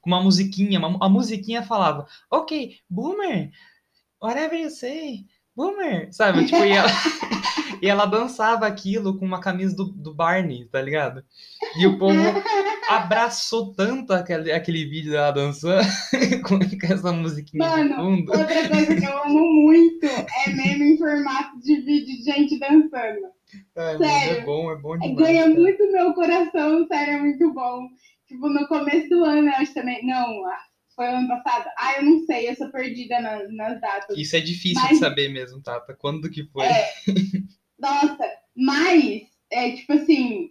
com 0.00 0.10
uma 0.10 0.22
musiquinha, 0.22 0.78
uma- 0.78 0.98
a 1.04 1.08
musiquinha 1.08 1.62
falava: 1.62 2.06
"OK, 2.30 2.76
boomer, 2.88 3.50
whatever 4.22 4.58
you 4.60 4.70
say, 4.70 5.24
boomer", 5.56 6.12
sabe? 6.12 6.44
Tipo, 6.44 6.64
e 6.64 6.72
ela, 6.72 6.88
e 7.84 7.88
ela 7.88 8.06
dançava 8.06 8.66
aquilo 8.66 9.18
com 9.18 9.26
uma 9.26 9.40
camisa 9.40 9.76
do, 9.76 9.84
do 9.84 10.14
Barney, 10.14 10.64
tá 10.72 10.80
ligado? 10.80 11.22
E 11.76 11.86
o 11.86 11.98
povo 11.98 12.14
abraçou 12.88 13.74
tanto 13.74 14.12
aquele, 14.12 14.50
aquele 14.52 14.84
vídeo 14.86 15.12
dela 15.12 15.30
dançando 15.32 15.86
com 16.48 16.58
essa 16.92 17.12
musiquinha 17.12 17.62
de 17.64 17.70
Mano, 17.70 17.94
fundo. 17.96 18.32
outra 18.32 18.68
coisa 18.68 18.96
que 18.96 19.04
eu 19.04 19.22
amo 19.24 19.40
muito 19.64 20.06
é 20.06 20.50
meme 20.50 20.94
em 20.94 20.98
formato 20.98 21.60
de 21.60 21.76
vídeo 21.80 22.16
de 22.16 22.22
gente 22.24 22.58
dançando. 22.58 23.34
É 23.76 23.98
sério. 23.98 24.44
bom, 24.46 24.70
é 24.72 24.76
bom 24.76 24.94
É, 24.96 24.98
demais. 25.00 25.16
Ganha 25.16 25.42
cara. 25.42 25.54
muito 25.54 25.92
meu 25.92 26.12
coração, 26.14 26.86
sério, 26.86 27.14
é 27.14 27.20
muito 27.20 27.52
bom. 27.52 27.86
Tipo, 28.26 28.48
no 28.48 28.66
começo 28.66 29.08
do 29.10 29.24
ano, 29.24 29.46
eu 29.48 29.54
acho 29.54 29.74
também. 29.74 30.04
Não, 30.06 30.26
foi 30.96 31.06
ano 31.06 31.28
passado? 31.28 31.66
Ah, 31.78 31.94
eu 31.98 32.04
não 32.04 32.24
sei, 32.24 32.48
eu 32.48 32.56
sou 32.56 32.70
perdida 32.70 33.20
na- 33.20 33.42
nas 33.50 33.80
datas. 33.80 34.16
Isso 34.16 34.34
é 34.36 34.40
difícil 34.40 34.80
Mas- 34.82 34.90
de 34.92 34.96
saber 34.98 35.28
mesmo, 35.28 35.60
Tata. 35.62 35.94
Quando 35.98 36.30
que 36.30 36.44
foi? 36.52 36.64
É. 36.64 36.88
Nossa, 37.84 38.24
mas, 38.56 39.24
é 39.52 39.72
tipo 39.72 39.92
assim, 39.92 40.50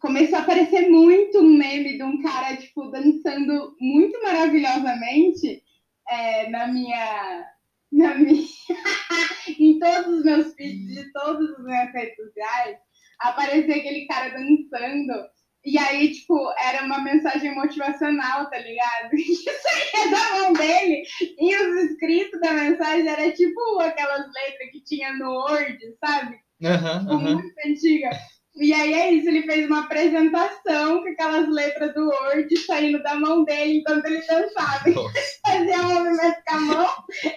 começou 0.00 0.38
a 0.38 0.42
aparecer 0.42 0.90
muito 0.90 1.38
um 1.38 1.56
meme 1.56 1.96
de 1.96 2.02
um 2.02 2.20
cara, 2.20 2.56
tipo, 2.56 2.90
dançando 2.90 3.76
muito 3.80 4.20
maravilhosamente 4.20 5.62
é, 6.08 6.50
na 6.50 6.66
minha. 6.66 7.48
Na 7.92 8.16
minha 8.16 8.44
em 9.56 9.78
todos 9.78 10.18
os 10.18 10.24
meus 10.24 10.52
feeds 10.54 10.94
de 10.94 11.12
todas 11.12 11.48
as 11.48 11.64
minhas 11.64 11.92
redes 11.92 12.16
sociais, 12.16 12.76
aparecia 13.20 13.76
aquele 13.76 14.04
cara 14.06 14.30
dançando. 14.30 15.28
E 15.64 15.78
aí, 15.78 16.12
tipo, 16.12 16.36
era 16.58 16.84
uma 16.84 17.00
mensagem 17.00 17.54
motivacional, 17.54 18.50
tá 18.50 18.58
ligado? 18.58 19.10
Que 19.14 19.34
saía 19.34 20.10
da 20.10 20.38
mão 20.38 20.52
dele. 20.54 21.04
E 21.38 21.56
os 21.56 21.90
escritos 21.90 22.40
da 22.40 22.52
mensagem 22.52 23.08
era 23.08 23.30
tipo 23.30 23.80
aquelas 23.80 24.26
letras 24.26 24.70
que 24.72 24.82
tinha 24.82 25.12
no 25.12 25.30
Word, 25.30 25.78
sabe? 26.04 26.43
Aham, 26.64 27.00
Tipo, 27.00 27.12
aham. 27.14 27.34
muito 27.34 27.54
antiga. 27.66 28.10
E 28.56 28.72
aí 28.72 28.94
é 28.94 29.10
isso, 29.12 29.28
ele 29.28 29.42
fez 29.42 29.66
uma 29.66 29.80
apresentação 29.80 31.02
com 31.02 31.08
aquelas 31.08 31.48
letras 31.48 31.92
do 31.92 32.06
Word 32.08 32.56
saindo 32.58 33.02
da 33.02 33.16
mão 33.16 33.44
dele 33.44 33.78
enquanto 33.80 34.04
ele 34.06 34.20
dançava. 34.26 34.84
Fazia 35.44 35.78
um 35.82 35.94
movimento 35.94 36.36
com 36.46 36.54
a 36.54 36.60
mão 36.60 36.94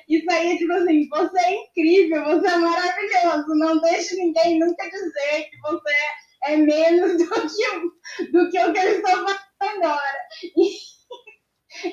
e 0.07 0.24
saía 0.24 0.57
tipo 0.57 0.74
assim, 0.74 1.10
você 1.10 1.39
é 1.39 1.55
incrível, 1.63 2.24
você 2.25 2.48
é 2.48 2.57
maravilhoso, 2.57 3.48
não 3.55 3.81
deixe 3.81 4.15
ninguém 4.15 4.60
nunca 4.60 4.84
dizer 4.89 5.50
que 5.50 5.57
você 5.63 5.96
é 6.43 6.55
menos 6.57 7.17
do 7.17 7.27
que, 7.29 7.67
o- 7.77 8.31
do 8.31 8.50
que 8.51 8.60
o 8.60 8.74
que 8.74 8.79
eu 8.79 8.89
estou 8.91 9.12
falando 9.12 9.39
agora. 9.60 10.19
E 10.57 10.69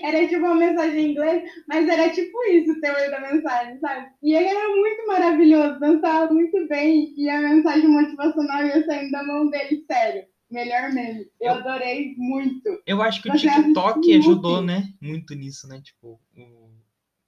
era 0.03 0.26
tipo 0.29 0.45
uma 0.45 0.55
mensagem 0.55 1.07
em 1.07 1.11
inglês, 1.12 1.43
mas 1.69 1.88
era 1.88 2.11
tipo 2.11 2.45
isso 2.50 2.73
o 2.73 2.81
teor 2.81 3.11
da 3.11 3.21
mensagem, 3.21 3.79
sabe? 3.79 4.09
E 4.23 4.35
ele 4.35 4.49
era 4.49 4.69
muito 4.69 5.07
maravilhoso, 5.07 5.81
dançava 5.81 6.33
muito 6.33 6.67
bem 6.69 7.12
e 7.17 7.29
a 7.29 7.41
mensagem 7.41 7.88
motivacional 7.88 8.64
ia 8.67 8.85
saindo 8.85 9.11
da 9.11 9.25
mão 9.25 9.49
dele, 9.50 9.85
sério. 9.91 10.25
Melhor 10.50 10.93
mesmo. 10.93 11.25
Eu, 11.41 11.55
adorei 11.55 12.14
muito. 12.17 12.81
Eu 12.87 13.03
acho 13.03 13.21
que 13.21 13.29
o 13.29 13.33
TikTok 13.35 14.17
ajudou, 14.19 14.62
né? 14.62 14.88
Muito 15.00 15.35
nisso, 15.35 15.67
né? 15.67 15.81
Tipo, 15.83 16.21
o... 16.37 16.71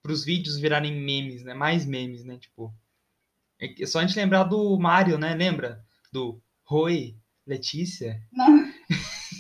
pros 0.02 0.25
vídeos 0.25 0.58
virarem 0.58 0.92
memes, 1.00 1.42
né? 1.42 1.52
Mais 1.54 1.84
memes, 1.84 2.25
né? 2.25 2.36
Tipo. 2.38 2.72
É 3.58 3.66
que- 3.68 3.86
só 3.86 3.98
a 3.98 4.06
gente 4.06 4.16
lembrar 4.16 4.44
do 4.44 4.78
Mario, 4.78 5.18
né? 5.18 5.34
Lembra? 5.34 5.80
Do 6.12 6.40
Roi, 6.62 7.16
Letícia. 7.46 8.20
Não. 8.32 8.70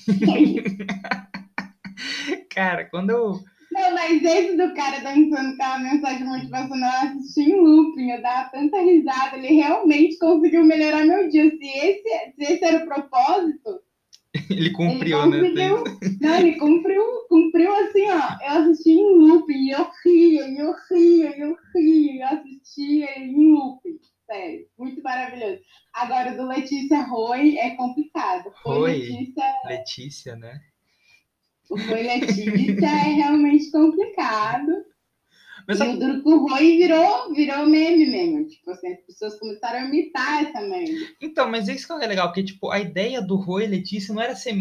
Cara, 2.56 2.86
quando 2.86 3.10
eu. 3.10 3.32
Não, 3.70 3.94
mas 3.94 4.24
esse 4.24 4.56
do 4.56 4.72
cara 4.74 5.00
dançando 5.00 5.56
com 5.58 5.62
a 5.62 5.78
mensagem 5.78 6.24
motivacional, 6.24 6.90
eu 6.90 7.10
assisti 7.10 7.42
em 7.42 7.60
looping, 7.60 8.10
eu 8.12 8.22
dava 8.22 8.48
tanta 8.48 8.80
risada, 8.80 9.36
ele 9.36 9.48
realmente 9.48 10.18
conseguiu 10.18 10.64
melhorar 10.64 11.04
meu 11.04 11.28
dia. 11.28 11.50
Se 11.50 11.66
esse, 11.66 12.32
se 12.34 12.52
esse 12.54 12.64
era 12.64 12.82
o 12.82 12.86
propósito, 12.86 13.82
Ele 14.50 14.70
cumpriu, 14.70 15.22
ele 15.22 15.52
né? 15.52 15.68
conseguiu. 15.70 15.84
Não, 16.20 16.38
ele 16.38 16.56
cumpriu, 16.56 17.02
cumpriu 17.28 17.74
assim, 17.74 18.08
ó. 18.08 18.42
Eu 18.42 18.62
assisti 18.62 18.90
em 18.92 19.18
looping, 19.18 19.66
e 19.66 19.70
eu 19.70 19.86
ria, 20.02 20.48
eu 20.48 20.74
ria, 20.90 21.38
eu 21.38 21.56
ria, 21.74 22.22
eu 22.22 22.38
assistia 22.38 23.18
em 23.18 23.52
looping. 23.52 23.98
Sério, 24.24 24.66
muito 24.78 25.02
maravilhoso. 25.02 25.60
Agora, 25.94 26.32
o 26.32 26.36
do 26.36 26.48
Letícia 26.48 27.02
Roy 27.02 27.58
é 27.58 27.76
complicado. 27.76 28.50
Foi 28.62 28.78
Roy? 28.78 28.92
Letícia 28.92 29.44
Letícia, 29.66 30.36
né? 30.36 30.60
O 31.70 31.76
Foi 31.78 32.02
Letícia 32.02 32.86
é 32.86 33.12
realmente 33.14 33.70
complicado. 33.70 34.72
Mas 35.66 35.78
e 35.78 35.80
sabe- 35.80 36.22
o 36.24 36.46
Roy 36.46 36.76
virou, 36.76 37.34
virou 37.34 37.66
meme 37.66 38.06
mesmo. 38.06 38.46
Tipo 38.46 38.70
assim, 38.70 38.92
as 38.92 39.00
pessoas 39.00 39.38
começaram 39.38 39.80
a 39.80 39.84
imitar 39.84 40.44
essa 40.44 40.60
merda. 40.60 40.92
Então, 41.20 41.50
mas 41.50 41.66
isso 41.66 41.86
que 41.86 42.04
é 42.04 42.06
legal, 42.06 42.28
porque, 42.28 42.44
tipo, 42.44 42.70
a 42.70 42.78
ideia 42.78 43.20
do 43.20 43.34
Rui 43.36 43.64
e 43.64 43.68
Letícia 43.68 44.14
não 44.14 44.22
era 44.22 44.36
ser. 44.36 44.54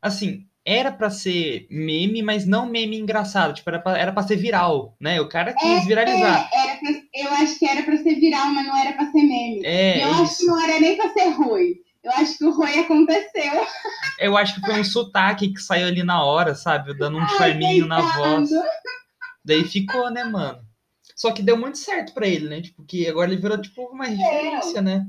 Assim, 0.00 0.46
era 0.64 0.92
pra 0.92 1.10
ser 1.10 1.66
meme, 1.70 2.22
mas 2.22 2.46
não 2.46 2.66
meme 2.66 2.96
engraçado. 2.96 3.54
Tipo, 3.54 3.70
era 3.70 3.78
pra, 3.80 3.98
era 3.98 4.12
pra 4.12 4.22
ser 4.22 4.36
viral, 4.36 4.96
né? 5.00 5.20
O 5.20 5.28
cara 5.28 5.52
quis 5.52 5.84
viralizar. 5.86 6.48
É, 6.52 6.58
era 6.68 6.78
pra- 6.78 7.02
eu 7.14 7.32
acho 7.34 7.58
que 7.58 7.66
era 7.68 7.82
pra 7.82 7.96
ser 7.96 8.14
viral, 8.16 8.46
mas 8.52 8.66
não 8.66 8.76
era 8.76 8.92
pra 8.92 9.10
ser 9.10 9.22
meme. 9.22 9.62
É, 9.64 10.04
eu 10.04 10.12
acho 10.14 10.38
que 10.38 10.44
não 10.46 10.60
era 10.62 10.78
nem 10.80 10.96
pra 10.96 11.12
ser 11.12 11.28
ruim. 11.30 11.74
Eu 12.06 12.12
acho 12.12 12.38
que 12.38 12.44
o 12.44 12.52
ruim 12.52 12.78
aconteceu. 12.78 13.66
Eu 14.20 14.36
acho 14.36 14.54
que 14.54 14.60
foi 14.60 14.78
um 14.78 14.84
sotaque 14.84 15.52
que 15.52 15.60
saiu 15.60 15.88
ali 15.88 16.04
na 16.04 16.24
hora, 16.24 16.54
sabe? 16.54 16.96
Dando 16.96 17.18
um 17.18 17.20
Ai, 17.20 17.36
charminho 17.36 17.84
na 17.84 18.00
voz. 18.00 18.48
Daí 19.44 19.64
ficou, 19.64 20.08
né, 20.08 20.22
mano? 20.22 20.64
Só 21.16 21.32
que 21.32 21.42
deu 21.42 21.56
muito 21.56 21.78
certo 21.78 22.14
pra 22.14 22.28
ele, 22.28 22.48
né? 22.48 22.62
Tipo, 22.62 22.84
que 22.84 23.08
agora 23.08 23.32
ele 23.32 23.40
virou, 23.40 23.60
tipo, 23.60 23.82
uma 23.86 24.04
referência, 24.06 24.80
né? 24.80 25.04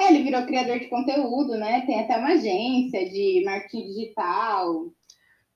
É, 0.00 0.12
ele 0.14 0.22
virou 0.22 0.46
criador 0.46 0.78
de 0.78 0.86
conteúdo, 0.86 1.56
né? 1.56 1.84
Tem 1.86 2.00
até 2.00 2.16
uma 2.18 2.34
agência 2.34 3.10
de 3.10 3.42
marketing 3.44 3.86
digital 3.88 4.94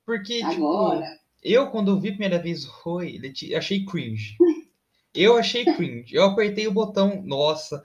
Porque, 0.04 0.38
tipo, 0.38 0.50
agora. 0.50 1.06
eu, 1.44 1.70
quando 1.70 1.92
eu 1.92 2.00
vi 2.00 2.08
a 2.08 2.12
primeira 2.12 2.42
vez 2.42 2.64
o 2.64 2.70
Roy, 2.70 3.20
achei 3.56 3.84
cringe. 3.84 4.36
Eu 5.14 5.36
achei 5.36 5.64
cringe. 5.64 6.14
Eu 6.14 6.24
apertei 6.24 6.66
o 6.66 6.72
botão, 6.72 7.22
nossa, 7.24 7.82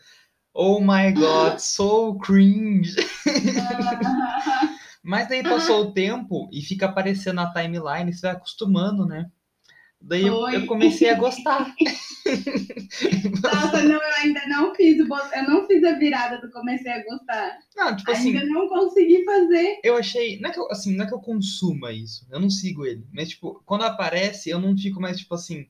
oh 0.54 0.80
my 0.80 1.12
god, 1.12 1.60
so 1.60 2.16
cringe. 2.16 2.96
Mas 5.04 5.28
daí 5.28 5.42
passou 5.42 5.82
o 5.82 5.94
tempo 5.94 6.48
e 6.52 6.62
fica 6.62 6.86
aparecendo 6.86 7.38
na 7.38 7.52
timeline, 7.52 8.14
você 8.14 8.22
vai 8.22 8.32
acostumando, 8.32 9.06
né? 9.06 9.30
Daí 10.04 10.26
eu, 10.26 10.50
eu 10.50 10.66
comecei 10.66 11.10
a 11.10 11.16
gostar. 11.16 11.74
Nossa, 13.44 13.84
não, 13.84 13.96
eu 13.96 14.16
ainda 14.18 14.42
não 14.48 14.74
fiz 14.74 15.00
o 15.00 15.08
eu 15.36 15.44
não 15.48 15.68
fiz 15.68 15.84
a 15.84 15.94
virada 15.94 16.42
do 16.42 16.52
comecei 16.52 16.92
a 16.92 17.04
gostar. 17.04 17.60
Não, 17.76 17.96
tipo 17.96 18.12
assim, 18.12 18.36
ainda 18.36 18.46
não 18.48 18.68
consegui 18.68 19.24
fazer. 19.24 19.80
eu 19.84 19.96
achei. 19.96 20.40
Não 20.40 20.50
é, 20.50 20.54
que 20.54 20.60
eu, 20.60 20.72
assim, 20.72 20.96
não 20.96 21.06
é 21.06 21.08
que 21.08 21.14
eu 21.14 21.20
consuma 21.20 21.92
isso. 21.92 22.26
Eu 22.32 22.40
não 22.40 22.50
sigo 22.50 22.86
ele. 22.86 23.06
Mas, 23.14 23.30
tipo, 23.30 23.62
quando 23.64 23.84
aparece, 23.84 24.50
eu 24.50 24.60
não 24.60 24.76
fico 24.76 25.00
mais, 25.00 25.18
tipo 25.18 25.36
assim. 25.36 25.68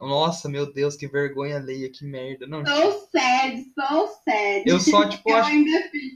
Nossa, 0.00 0.48
meu 0.48 0.70
Deus, 0.72 0.96
que 0.96 1.06
vergonha 1.08 1.56
alheia, 1.56 1.90
que 1.90 2.04
merda. 2.04 2.46
Não, 2.46 2.62
tipo, 2.64 2.76
So 2.76 3.08
sad, 3.12 3.64
so 3.74 4.06
sad. 4.24 4.62
eu 4.66 4.78
só, 4.80 5.08
tipo, 5.08 5.28
Eu 5.30 5.36
acho, 5.36 5.54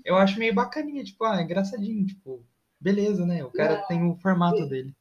eu 0.04 0.16
acho 0.16 0.38
meio 0.38 0.54
bacaninha, 0.54 1.04
tipo, 1.04 1.24
ah, 1.24 1.42
engraçadinho, 1.42 2.06
tipo, 2.06 2.44
beleza, 2.80 3.24
né? 3.24 3.44
O 3.44 3.50
cara 3.50 3.78
Não. 3.80 3.86
tem 3.86 4.04
o 4.04 4.16
formato 4.16 4.66
dele. 4.66 4.94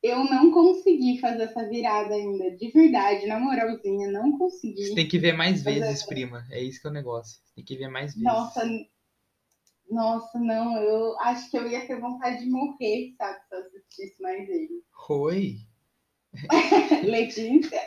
Eu 0.00 0.24
não 0.24 0.52
consegui 0.52 1.18
fazer 1.18 1.42
essa 1.44 1.68
virada 1.68 2.14
ainda. 2.14 2.56
De 2.56 2.70
verdade, 2.70 3.26
na 3.26 3.40
moralzinha, 3.40 4.10
não 4.12 4.30
Você 4.32 4.38
consegui. 4.38 4.94
tem 4.94 5.08
que 5.08 5.18
ver 5.18 5.32
mais 5.32 5.60
é- 5.66 5.72
vezes, 5.72 6.04
prima. 6.04 6.46
É 6.50 6.62
isso 6.62 6.80
que 6.80 6.86
é 6.86 6.90
o 6.90 6.92
negócio. 6.92 7.40
Você 7.44 7.54
tem 7.56 7.64
que 7.64 7.76
ver 7.76 7.88
mais 7.88 8.12
vezes. 8.14 8.22
Nossa, 8.22 8.62
nossa, 9.90 10.38
não, 10.38 10.76
eu 10.76 11.18
acho 11.20 11.50
que 11.50 11.56
eu 11.56 11.66
ia 11.68 11.86
ter 11.86 11.98
vontade 11.98 12.44
de 12.44 12.50
morrer, 12.50 13.14
sabe, 13.16 13.38
se 13.48 13.54
eu 13.54 13.60
assistisse 13.60 14.22
mais 14.22 14.48
ele. 14.48 14.82
Oi. 15.08 15.66
Letícia, 17.04 17.80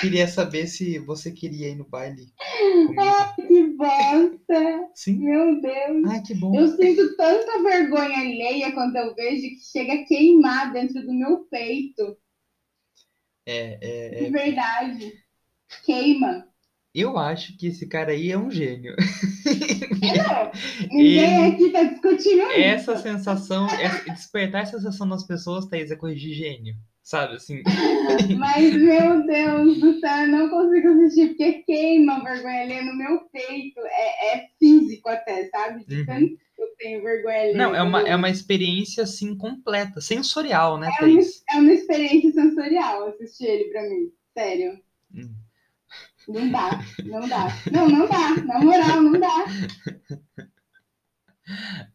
Queria 0.00 0.26
saber 0.28 0.66
se 0.66 0.98
você 0.98 1.30
queria 1.30 1.68
ir 1.68 1.76
no 1.76 1.84
baile 1.88 2.26
comigo. 2.86 3.02
que 3.36 3.64
bosta! 3.76 4.88
Sim? 4.94 5.18
Meu 5.18 5.60
Deus! 5.60 6.04
Ah, 6.10 6.22
que 6.22 6.34
bom. 6.34 6.54
Eu 6.54 6.68
sinto 6.68 7.16
tanta 7.16 7.62
vergonha 7.62 8.18
alheia 8.18 8.72
quando 8.72 8.96
eu 8.96 9.14
vejo 9.14 9.42
que 9.42 9.60
chega 9.60 9.94
a 9.94 10.04
queimar 10.04 10.72
dentro 10.72 11.00
do 11.06 11.12
meu 11.14 11.44
peito. 11.50 12.16
É, 13.46 13.78
é, 13.80 14.08
De 14.10 14.24
é. 14.26 14.30
verdade. 14.30 15.12
Queima. 15.84 16.46
Eu 16.94 17.18
acho 17.18 17.56
que 17.56 17.66
esse 17.68 17.88
cara 17.88 18.12
aí 18.12 18.30
é 18.30 18.38
um 18.38 18.50
gênio. 18.50 18.94
Não, 20.00 20.52
ninguém 20.96 21.46
aqui 21.52 21.70
tá 21.70 21.82
discutindo 21.82 22.42
Essa 22.52 22.92
isso. 22.94 23.02
sensação, 23.02 23.66
essa- 23.68 24.04
despertar 24.12 24.62
essa 24.62 24.76
sensação 24.78 25.06
nas 25.06 25.24
pessoas, 25.26 25.66
Thaís, 25.66 25.90
é 25.90 25.96
coisa 25.96 26.16
de 26.18 26.32
gênio. 26.32 26.76
Sabe, 27.04 27.36
assim. 27.36 27.62
Mas, 28.38 28.74
meu 28.74 29.26
Deus 29.26 29.78
do 29.78 30.00
céu, 30.00 30.16
eu 30.22 30.28
não 30.28 30.48
consigo 30.48 30.88
assistir, 30.88 31.28
porque 31.28 31.52
queima 31.64 32.14
a 32.16 32.24
vergonha 32.24 32.62
alheia 32.62 32.82
no 32.82 32.96
meu 32.96 33.20
peito. 33.30 33.78
É, 33.80 34.36
é 34.38 34.48
físico 34.58 35.10
até, 35.10 35.46
sabe? 35.50 35.84
De 35.84 36.00
Uhum. 36.00 36.06
tanto 36.06 36.28
que 36.56 36.62
eu 36.62 36.66
tenho 36.78 37.02
vergonha 37.02 37.36
alheia. 37.40 37.56
Não, 37.58 37.74
é 37.74 37.82
uma, 37.82 38.00
é 38.08 38.16
uma 38.16 38.30
experiência, 38.30 39.02
assim, 39.04 39.36
completa. 39.36 40.00
Sensorial, 40.00 40.78
né, 40.78 40.90
É 40.98 41.04
uma, 41.04 41.20
é 41.50 41.56
uma 41.60 41.72
experiência 41.74 42.32
sensorial 42.32 43.08
assistir 43.08 43.44
ele 43.44 43.64
pra 43.64 43.82
mim. 43.82 44.10
Sério. 44.32 44.80
Hum. 45.14 45.34
Não 46.26 46.50
dá, 46.50 46.70
não 47.04 47.28
dá. 47.28 47.48
Não, 47.70 47.86
não 47.86 48.08
dá. 48.08 48.34
Na 48.46 48.58
moral, 48.60 49.02
não 49.02 49.20
dá. 49.20 49.44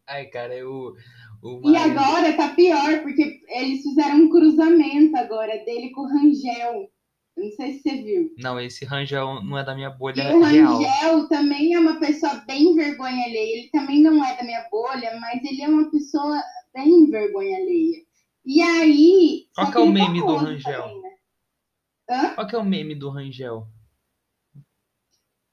Ai, 0.06 0.26
cara, 0.26 0.54
eu... 0.54 0.94
E 1.42 1.76
agora 1.76 2.36
tá 2.36 2.50
pior, 2.50 3.02
porque 3.02 3.40
eles 3.48 3.82
fizeram 3.82 4.16
um 4.16 4.28
cruzamento 4.28 5.16
agora 5.16 5.64
dele 5.64 5.90
com 5.90 6.02
o 6.02 6.08
Rangel. 6.08 6.90
Eu 7.36 7.44
não 7.44 7.50
sei 7.52 7.72
se 7.72 7.82
você 7.82 8.02
viu. 8.02 8.34
Não, 8.38 8.60
esse 8.60 8.84
Rangel 8.84 9.42
não 9.42 9.56
é 9.56 9.64
da 9.64 9.74
minha 9.74 9.88
bolha 9.88 10.22
E 10.22 10.34
o 10.34 10.42
real. 10.42 10.76
Rangel 10.76 11.28
também 11.28 11.74
é 11.74 11.80
uma 11.80 11.98
pessoa 11.98 12.34
bem 12.46 12.74
vergonha 12.74 13.24
alheia. 13.24 13.58
Ele 13.58 13.70
também 13.70 14.02
não 14.02 14.22
é 14.22 14.36
da 14.36 14.42
minha 14.42 14.68
bolha, 14.70 15.18
mas 15.18 15.42
ele 15.42 15.62
é 15.62 15.68
uma 15.68 15.90
pessoa 15.90 16.42
bem 16.74 17.08
vergonha 17.10 17.56
alheia. 17.56 18.04
E 18.44 18.60
aí. 18.60 19.48
Qual 19.54 19.70
que 19.70 19.78
é 19.78 19.80
o 19.80 19.84
ele 19.84 19.92
meme 19.92 20.20
do 20.20 20.36
Rangel? 20.36 20.82
também, 20.82 21.02
né? 21.02 22.34
Qual 22.34 22.46
que 22.46 22.54
é 22.54 22.58
o 22.58 22.64
meme 22.64 22.94
do 22.94 23.08
Rangel? 23.08 23.66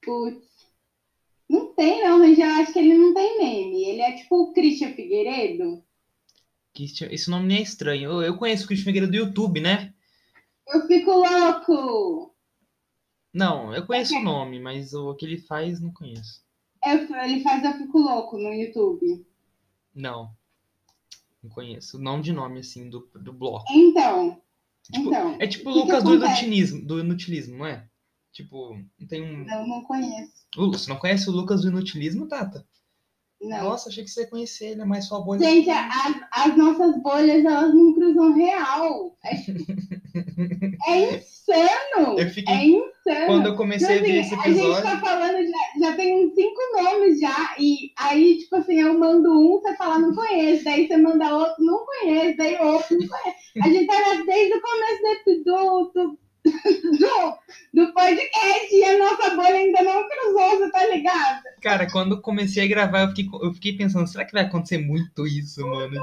Putz. 0.02 0.47
Tem, 1.78 2.02
não. 2.02 2.18
O 2.18 2.20
Rangel, 2.22 2.50
acho 2.56 2.72
que 2.72 2.78
ele 2.80 2.98
não 2.98 3.14
tem 3.14 3.38
meme. 3.38 3.84
Ele 3.84 4.00
é 4.00 4.16
tipo 4.16 4.34
o 4.36 4.52
Christian 4.52 4.92
Figueiredo. 4.94 5.80
Que 6.74 6.84
esse- 6.84 7.30
nome 7.30 7.46
nem 7.46 7.58
é 7.58 7.62
estranho. 7.62 8.10
Eu, 8.10 8.22
eu 8.22 8.36
conheço 8.36 8.64
o 8.64 8.66
Christian 8.66 8.86
Figueiredo 8.86 9.12
do 9.12 9.16
YouTube, 9.18 9.60
né? 9.60 9.94
Eu 10.66 10.86
fico 10.88 11.12
louco! 11.12 12.34
Não, 13.32 13.72
eu 13.72 13.86
conheço 13.86 14.16
o 14.16 14.22
nome, 14.22 14.58
mas 14.58 14.92
o 14.92 15.14
que 15.14 15.24
ele 15.24 15.38
faz, 15.38 15.80
não 15.80 15.92
conheço. 15.92 16.42
Eu- 16.84 17.14
ele 17.24 17.40
faz 17.42 17.62
Eu 17.64 17.74
Fico 17.74 17.98
Louco 17.98 18.36
no 18.36 18.52
YouTube. 18.52 19.24
Não. 19.94 20.30
Não 21.42 21.50
conheço. 21.50 21.98
Não 21.98 22.20
de 22.20 22.32
nome, 22.32 22.58
assim, 22.60 22.90
do, 22.90 23.08
do 23.14 23.32
bloco. 23.32 23.64
Então. 23.72 24.40
Tipo, 24.82 25.08
então. 25.08 25.36
É 25.38 25.46
tipo 25.46 25.70
o 25.70 25.74
Lucas 25.74 26.02
do 26.02 26.14
inutilismo, 26.14 26.84
do 26.84 26.98
inutilismo, 27.00 27.58
não 27.58 27.66
é? 27.66 27.87
Tipo, 28.38 28.72
não 29.00 29.08
tem 29.08 29.20
um. 29.20 29.44
Não, 29.44 29.66
não 29.66 29.82
conheço. 29.82 30.32
Lu- 30.56 30.70
Você 30.70 30.88
não 30.88 30.96
conhece 30.96 31.28
o 31.28 31.32
Lucas 31.32 31.62
do 31.62 31.68
inutilismo, 31.70 32.28
Tata? 32.28 32.64
Não. 33.42 33.64
Nossa, 33.64 33.88
achei 33.88 34.04
que 34.04 34.10
você 34.10 34.20
ia 34.20 34.30
conhecer 34.30 34.66
ele, 34.70 34.82
é 34.82 34.84
mais 34.84 35.06
sua 35.06 35.20
bolha. 35.20 35.40
Gente, 35.40 35.68
as, 35.70 36.14
as 36.30 36.56
nossas 36.56 37.02
bolhas, 37.02 37.44
elas 37.44 37.74
não 37.74 37.94
cruzam 37.94 38.32
real. 38.34 39.16
É, 39.24 39.34
é 40.88 41.16
insano! 41.18 42.16
Eu 42.18 42.28
fiquei. 42.30 42.54
É 42.54 42.64
insano! 42.64 43.26
Quando 43.26 43.46
eu 43.46 43.56
comecei 43.56 43.98
a 43.98 44.00
ver 44.02 44.20
esse 44.20 44.30
Tipo 44.30 44.40
assim, 44.42 44.50
a 44.50 44.54
gente 44.54 44.64
episódio. 44.66 44.82
tá 44.90 45.00
falando, 45.00 45.38
já, 45.46 45.80
já 45.90 45.96
tem 45.96 46.26
uns 46.26 46.34
cinco 46.34 46.60
nomes 46.80 47.20
já, 47.20 47.54
e 47.58 47.92
aí, 47.96 48.38
tipo 48.38 48.54
assim, 48.54 48.80
eu 48.80 48.96
mando 48.98 49.30
um, 49.32 49.60
você 49.60 49.74
fala, 49.76 49.98
não 49.98 50.14
conheço, 50.14 50.62
daí 50.64 50.86
você 50.86 50.96
manda 50.96 51.34
outro, 51.36 51.64
não 51.64 51.84
conheço, 51.86 52.36
daí 52.36 52.56
outro, 52.60 52.96
não 52.98 53.08
conheço. 53.08 53.38
A 53.64 53.68
gente 53.68 53.86
tá 53.86 53.94
desde 54.26 54.54
o 54.56 54.60
começo 54.60 55.02
desse, 55.02 55.44
do, 55.44 55.92
do, 55.94 56.18
do, 56.44 57.38
do 57.86 57.92
podcast 57.92 58.74
e 58.74 58.84
a 58.84 58.98
nossa 58.98 59.30
bolha 59.36 59.54
ainda 59.54 59.82
não 59.82 60.08
cruzou, 60.08 60.58
você 60.58 60.70
tá 60.70 60.86
ligado? 60.86 61.42
Cara, 61.62 61.90
quando 61.90 62.20
comecei 62.20 62.64
a 62.64 62.68
gravar, 62.68 63.02
eu 63.02 63.08
fiquei, 63.08 63.28
eu 63.42 63.52
fiquei 63.54 63.76
pensando, 63.76 64.06
será 64.06 64.24
que 64.24 64.32
vai 64.32 64.44
acontecer 64.44 64.78
muito 64.78 65.26
isso, 65.26 65.66
mano? 65.66 65.90
De- 65.90 65.98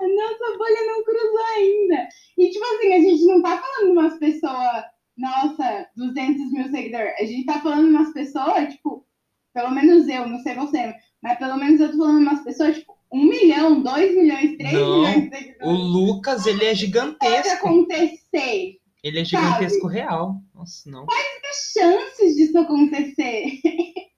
A 0.00 0.06
nossa 0.08 0.56
bolha 0.58 0.86
não 0.86 1.02
cruzou 1.04 1.44
ainda. 1.56 2.08
E, 2.36 2.50
tipo 2.50 2.64
assim, 2.64 2.92
a 2.94 3.00
gente 3.00 3.24
não 3.24 3.42
tá 3.42 3.58
falando 3.58 3.92
de 3.92 3.98
umas 3.98 4.18
pessoas, 4.18 4.84
nossa, 5.16 5.86
200 5.96 6.52
mil 6.52 6.68
seguidores. 6.70 7.14
A 7.20 7.24
gente 7.24 7.44
tá 7.46 7.60
falando 7.60 7.84
de 7.88 7.90
umas 7.96 8.12
pessoas, 8.12 8.72
tipo, 8.74 9.04
pelo 9.52 9.70
menos 9.72 10.06
eu, 10.08 10.28
não 10.28 10.38
sei 10.40 10.54
você, 10.54 10.94
mas 11.20 11.36
pelo 11.38 11.56
menos 11.56 11.80
eu 11.80 11.90
tô 11.90 11.98
falando 11.98 12.18
de 12.18 12.24
umas 12.26 12.44
pessoas, 12.44 12.76
tipo, 12.78 12.96
um 13.12 13.24
milhão, 13.24 13.82
dois 13.82 14.14
milhões, 14.14 14.56
três 14.56 14.72
Não, 14.74 14.98
milhões 15.00 15.22
de 15.22 15.28
O 15.28 15.36
seguidores. 15.38 15.78
Lucas, 15.80 16.46
ele 16.46 16.64
é 16.64 16.68
Pode 16.68 16.78
gigantesco. 16.80 17.66
acontecer. 17.66 18.77
Ele 19.02 19.20
é 19.20 19.24
gigantesco 19.24 19.86
real. 19.86 20.40
Nossa, 20.54 20.90
não. 20.90 21.06
chances 21.72 22.36
disso 22.36 22.58
acontecer? 22.58 23.60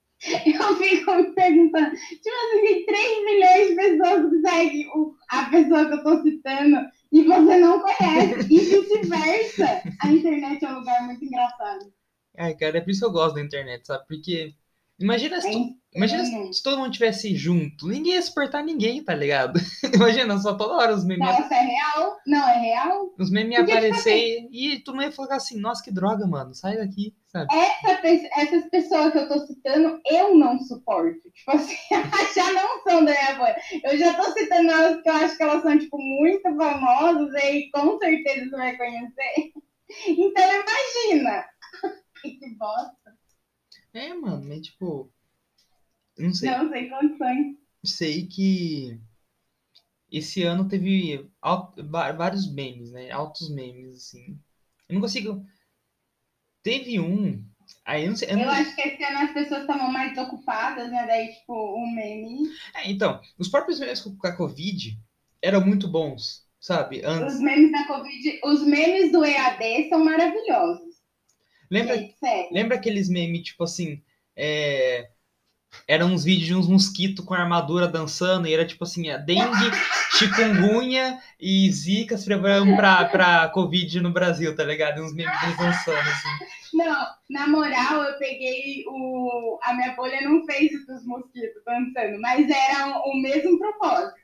Eu 0.45 0.75
fico 0.77 1.15
me 1.15 1.33
perguntando. 1.33 1.91
Tipo 1.95 2.29
assim, 2.29 2.61
tem 2.61 2.85
3 2.85 3.25
milhões 3.25 3.67
de 3.69 3.75
pessoas 3.75 4.29
que 4.29 4.49
seguem 4.49 4.91
a 5.29 5.45
pessoa 5.49 5.85
que 5.87 5.93
eu 5.93 6.03
tô 6.03 6.21
citando 6.21 6.77
e 7.11 7.23
você 7.23 7.57
não 7.57 7.79
conhece. 7.79 8.53
E 8.53 8.59
vice-versa. 8.59 9.81
A 9.99 10.11
internet 10.11 10.63
é 10.63 10.69
um 10.69 10.79
lugar 10.79 11.05
muito 11.07 11.25
engraçado. 11.25 11.91
Ai, 12.37 12.53
cara, 12.55 12.77
é 12.77 12.81
por 12.81 12.91
isso 12.91 12.99
que 12.99 13.05
eu 13.07 13.11
gosto 13.11 13.35
da 13.35 13.41
internet, 13.41 13.87
sabe? 13.87 14.05
Porque 14.07 14.53
Imagina 15.01 15.41
se, 15.41 15.51
to- 15.51 15.69
imagina 15.95 16.23
se- 16.25 16.53
se 16.53 16.63
todo 16.63 16.77
mundo 16.77 16.91
tivesse 16.91 17.35
junto. 17.35 17.87
Ninguém 17.87 18.13
ia 18.13 18.21
suportar 18.21 18.63
ninguém, 18.63 19.03
tá 19.03 19.13
ligado? 19.13 19.59
Imagina, 19.93 20.37
só 20.37 20.53
toda 20.55 20.75
hora 20.75 20.93
os 20.93 21.03
memes, 21.05 21.25
Nossa, 21.27 21.53
é 21.53 21.61
real? 21.61 22.17
Não, 22.27 22.47
é 22.49 22.59
real? 22.59 23.13
os 23.19 23.29
memes 23.31 23.57
aparecer 23.59 24.47
e 24.51 24.79
tu 24.83 24.93
não 24.93 25.01
ia 25.03 25.11
falar 25.11 25.35
assim, 25.35 25.59
nossa, 25.59 25.83
que 25.83 25.91
droga, 25.91 26.25
mano, 26.27 26.53
sai 26.53 26.77
daqui, 26.77 27.13
sabe? 27.27 27.47
Essa 27.53 28.01
essas 28.37 28.69
pessoas 28.69 29.11
que 29.11 29.17
eu 29.19 29.27
tô 29.27 29.39
citando, 29.45 29.99
eu 30.09 30.35
não 30.37 30.59
suporto. 30.59 31.19
Tipo 31.33 31.51
assim, 31.51 31.75
já 32.35 32.53
não 32.53 32.83
são 32.83 33.03
da 33.05 33.11
minha 33.11 33.35
bolha. 33.35 33.55
Eu 33.83 33.97
já 33.97 34.13
tô 34.13 34.31
citando 34.33 34.69
elas 34.71 34.93
porque 34.95 35.09
eu 35.09 35.13
acho 35.15 35.37
que 35.37 35.43
elas 35.43 35.61
são, 35.63 35.77
tipo, 35.79 35.97
muito 35.97 36.41
famosas 36.55 37.33
e 37.43 37.69
com 37.71 37.97
certeza 37.99 38.45
você 38.49 38.55
vai 38.57 38.77
conhecer. 38.77 39.51
Então 40.07 40.45
imagina. 40.45 41.43
que 42.21 42.55
bosta. 42.57 43.00
É, 43.93 44.13
mano, 44.13 44.47
mas 44.47 44.61
tipo. 44.61 45.11
Não 46.17 46.33
sei. 46.33 46.49
Não, 46.49 46.69
sem 46.69 46.89
condições. 46.89 47.57
Sei 47.83 48.27
que 48.27 48.99
esse 50.11 50.43
ano 50.43 50.67
teve 50.67 51.29
al- 51.41 51.73
va- 51.89 52.11
vários 52.11 52.51
memes, 52.53 52.91
né? 52.91 53.09
Altos 53.11 53.49
memes, 53.49 53.95
assim. 53.95 54.39
Eu 54.87 54.95
não 54.95 55.01
consigo. 55.01 55.45
Teve 56.63 56.99
um. 56.99 57.43
Aí 57.85 58.03
eu 58.03 58.09
não 58.09 58.15
sei. 58.15 58.29
eu 58.29 58.37
Eu 58.39 58.45
não- 58.45 58.49
acho 58.53 58.75
que 58.75 58.81
esse 58.81 59.03
ano 59.03 59.19
as 59.19 59.31
pessoas 59.33 59.61
estavam 59.61 59.91
mais 59.91 60.17
ocupadas, 60.17 60.91
né? 60.91 61.05
Daí, 61.07 61.33
tipo, 61.33 61.53
um 61.77 61.91
meme. 61.93 62.49
É, 62.75 62.89
então, 62.91 63.19
os 63.37 63.47
próprios 63.47 63.79
memes 63.79 64.01
com 64.01 64.15
com 64.15 64.27
a 64.27 64.35
Covid 64.35 64.97
eram 65.41 65.65
muito 65.65 65.87
bons, 65.87 66.45
sabe? 66.59 67.01
Antes. 67.03 67.35
Os 67.35 67.39
memes 67.41 67.71
da 67.71 67.87
Covid, 67.87 68.39
os 68.43 68.61
memes 68.63 69.11
do 69.11 69.23
EAD 69.25 69.89
são 69.89 70.03
maravilhosos. 70.03 70.90
Lembra, 71.71 71.95
lembra 72.51 72.75
aqueles 72.75 73.09
memes, 73.09 73.43
tipo 73.43 73.63
assim. 73.63 74.01
É... 74.35 75.09
Eram 75.87 76.07
uns 76.07 76.25
vídeos 76.25 76.47
de 76.47 76.53
uns 76.53 76.67
mosquitos 76.67 77.23
com 77.23 77.33
armadura 77.33 77.87
dançando, 77.87 78.45
e 78.45 78.53
era 78.53 78.65
tipo 78.65 78.83
assim, 78.83 79.09
a 79.09 79.15
dengue, 79.15 79.71
chikungunya 80.17 81.17
e 81.39 81.71
zika 81.71 82.17
se 82.17 82.25
preparando 82.25 82.75
pra, 82.75 83.05
pra 83.05 83.47
Covid 83.49 84.01
no 84.01 84.11
Brasil, 84.11 84.53
tá 84.53 84.65
ligado? 84.65 84.97
E 84.97 85.01
uns 85.01 85.13
memes 85.13 85.33
dançando, 85.57 85.97
assim. 85.97 86.27
Não, 86.73 87.07
na 87.29 87.47
moral, 87.47 88.03
eu 88.03 88.17
peguei 88.17 88.83
o. 88.85 89.59
A 89.63 89.73
minha 89.73 89.95
bolha 89.95 90.21
não 90.21 90.45
fez 90.45 90.73
o 90.73 90.85
dos 90.85 91.05
mosquitos 91.05 91.63
dançando, 91.65 92.19
mas 92.19 92.49
era 92.49 92.89
o, 92.89 93.11
o 93.11 93.21
mesmo 93.21 93.57
propósito. 93.57 94.19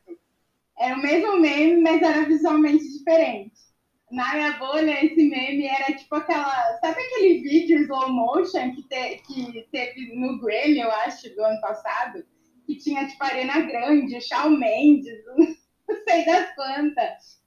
Era 0.78 0.96
o 0.96 1.02
mesmo 1.02 1.40
meme, 1.40 1.82
mas 1.82 2.02
era 2.02 2.26
visualmente 2.26 2.84
diferente. 2.98 3.67
Na 4.12 4.34
minha 4.34 4.54
bolha, 4.54 5.04
esse 5.06 5.22
meme 5.28 5.66
era 5.68 5.94
tipo 5.96 6.16
aquela. 6.16 6.78
Sabe 6.80 7.02
aquele 7.02 7.42
vídeo 7.42 7.82
slow 7.82 8.10
motion 8.10 8.74
que, 8.74 8.84
te- 8.88 9.22
que 9.28 9.68
teve 9.72 10.16
no 10.16 10.40
Grammy, 10.40 10.80
eu 10.80 10.90
acho, 10.92 11.34
do 11.36 11.44
ano 11.44 11.60
passado? 11.60 12.24
Que 12.66 12.78
tinha 12.78 13.06
tipo 13.08 13.24
Arena 13.24 13.62
Grande, 13.62 14.22
Shawn 14.22 14.52
Mendes, 14.58 15.20
não 15.88 15.98
sei 16.08 16.26
das 16.26 16.56
quantas. 16.56 17.38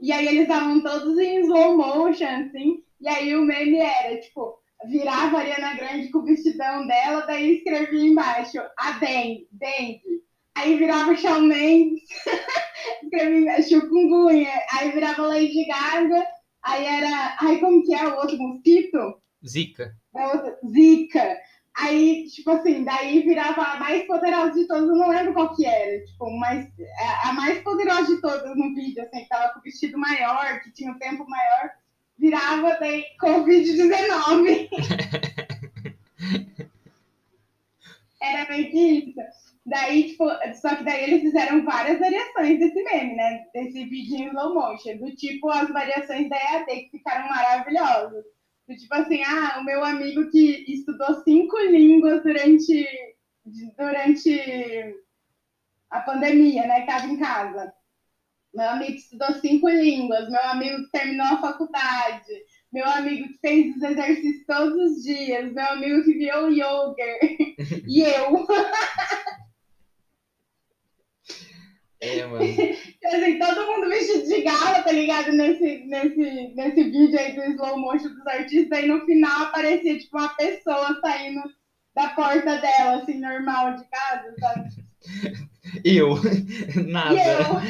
E 0.00 0.12
aí 0.12 0.26
eles 0.26 0.42
estavam 0.42 0.80
todos 0.82 1.18
em 1.18 1.40
slow 1.40 1.76
motion, 1.76 2.26
assim. 2.26 2.82
E 3.00 3.08
aí 3.08 3.34
o 3.36 3.42
meme 3.42 3.78
era, 3.78 4.18
tipo, 4.20 4.58
virava 4.86 5.36
a 5.36 5.40
Ariana 5.40 5.74
Grande 5.74 6.10
com 6.10 6.18
o 6.18 6.24
vestidão 6.24 6.86
dela, 6.86 7.26
daí 7.26 7.58
escrevia 7.58 8.00
embaixo, 8.08 8.58
a 8.76 8.92
dengue, 8.98 9.48
dengue. 9.52 10.02
Aí 10.56 10.76
virava 10.76 11.12
o 11.12 11.16
Shawn 11.16 11.42
Mendes, 11.42 12.02
embaixo, 13.02 13.68
chikungunya. 13.68 14.50
Aí 14.72 14.90
virava 14.92 15.22
Lady 15.26 15.66
Gaga, 15.66 16.26
aí 16.62 16.84
era, 16.84 17.36
ai, 17.40 17.58
como 17.60 17.82
que 17.84 17.94
é 17.94 18.06
o 18.06 18.16
outro 18.16 18.36
mosquito? 18.38 19.20
Zika. 19.46 19.94
Outra, 20.14 20.58
Zika. 20.68 21.38
Aí, 21.76 22.26
tipo 22.26 22.50
assim, 22.50 22.82
daí 22.82 23.22
virava 23.22 23.62
a 23.62 23.78
mais 23.78 24.04
poderosa 24.06 24.52
de 24.52 24.66
todas, 24.66 24.88
eu 24.88 24.96
não 24.96 25.10
lembro 25.10 25.32
qual 25.32 25.54
que 25.54 25.64
era, 25.64 26.04
tipo, 26.04 26.28
mas 26.40 26.66
a- 26.98 27.28
a 27.28 27.32
mais 27.34 27.62
poderosa 27.62 28.16
de 28.16 28.20
todas 28.20 28.56
no 28.56 28.74
vídeo, 28.74 29.00
assim, 29.04 29.20
que 29.22 29.28
tava 29.28 29.52
com 29.52 29.60
o 29.60 29.62
vestido 29.62 29.96
maior, 29.96 30.60
que 30.60 30.72
tinha 30.72 30.90
o 30.90 30.98
tempo 30.98 31.24
maior, 31.28 31.70
virava 32.18 32.76
daí 32.80 33.04
Covid-19. 33.22 34.68
Era 38.20 38.48
meio 38.50 38.70
que 38.72 39.10
isso. 39.10 39.47
Daí, 39.68 40.08
tipo, 40.08 40.24
só 40.54 40.74
que 40.76 40.84
daí 40.84 41.04
eles 41.04 41.20
fizeram 41.20 41.62
várias 41.62 41.98
variações 41.98 42.58
desse 42.58 42.82
meme, 42.82 43.14
né? 43.16 43.44
Desse 43.52 43.84
vídeo 43.84 44.16
em 44.16 44.28
slow 44.28 44.54
motion, 44.54 44.96
do 44.96 45.14
tipo 45.14 45.50
as 45.50 45.68
variações 45.68 46.28
da 46.30 46.36
EAD 46.36 46.66
que 46.66 46.98
ficaram 46.98 47.28
maravilhosas. 47.28 48.24
Do 48.66 48.74
tipo 48.74 48.94
assim, 48.94 49.22
ah, 49.22 49.58
o 49.60 49.64
meu 49.64 49.84
amigo 49.84 50.30
que 50.30 50.64
estudou 50.72 51.22
cinco 51.22 51.58
línguas 51.58 52.22
durante, 52.22 52.86
durante 53.76 54.96
a 55.90 56.00
pandemia, 56.00 56.66
né? 56.66 56.80
Que 56.80 56.86
tava 56.86 57.06
em 57.06 57.18
casa. 57.18 57.72
Meu 58.54 58.70
amigo 58.70 58.92
que 58.92 58.98
estudou 58.98 59.34
cinco 59.34 59.68
línguas, 59.68 60.30
meu 60.30 60.42
amigo 60.44 60.82
que 60.84 60.90
terminou 60.92 61.26
a 61.26 61.40
faculdade, 61.42 62.32
meu 62.72 62.86
amigo 62.86 63.28
que 63.28 63.38
fez 63.38 63.76
os 63.76 63.82
exercícios 63.82 64.46
todos 64.46 64.92
os 64.92 65.02
dias, 65.04 65.52
meu 65.52 65.66
amigo 65.66 66.04
que 66.04 66.14
viu 66.14 66.46
o 66.46 66.50
yoga, 66.50 67.18
e 67.86 68.00
eu. 68.00 68.46
É, 72.00 72.24
mano. 72.26 72.62
Assim, 73.04 73.38
todo 73.38 73.66
mundo 73.66 73.88
vestido 73.88 74.26
de 74.26 74.42
gala, 74.42 74.82
tá 74.82 74.92
ligado? 74.92 75.32
Nesse, 75.32 75.84
nesse, 75.86 76.54
nesse 76.54 76.84
vídeo 76.84 77.18
aí 77.18 77.34
do 77.34 77.42
slow 77.52 77.78
motion 77.78 78.08
dos 78.10 78.26
artistas, 78.26 78.78
aí 78.78 78.86
no 78.88 79.04
final 79.04 79.42
aparecia 79.44 79.98
tipo 79.98 80.16
uma 80.16 80.28
pessoa 80.30 80.98
saindo 81.00 81.40
da 81.94 82.08
porta 82.10 82.58
dela, 82.58 82.96
assim, 83.02 83.18
normal 83.20 83.74
de 83.74 83.84
casa, 83.88 84.34
sabe? 84.40 84.68
Eu. 85.84 86.14
E 87.04 87.14
Nada. 87.14 87.16
eu, 87.16 87.60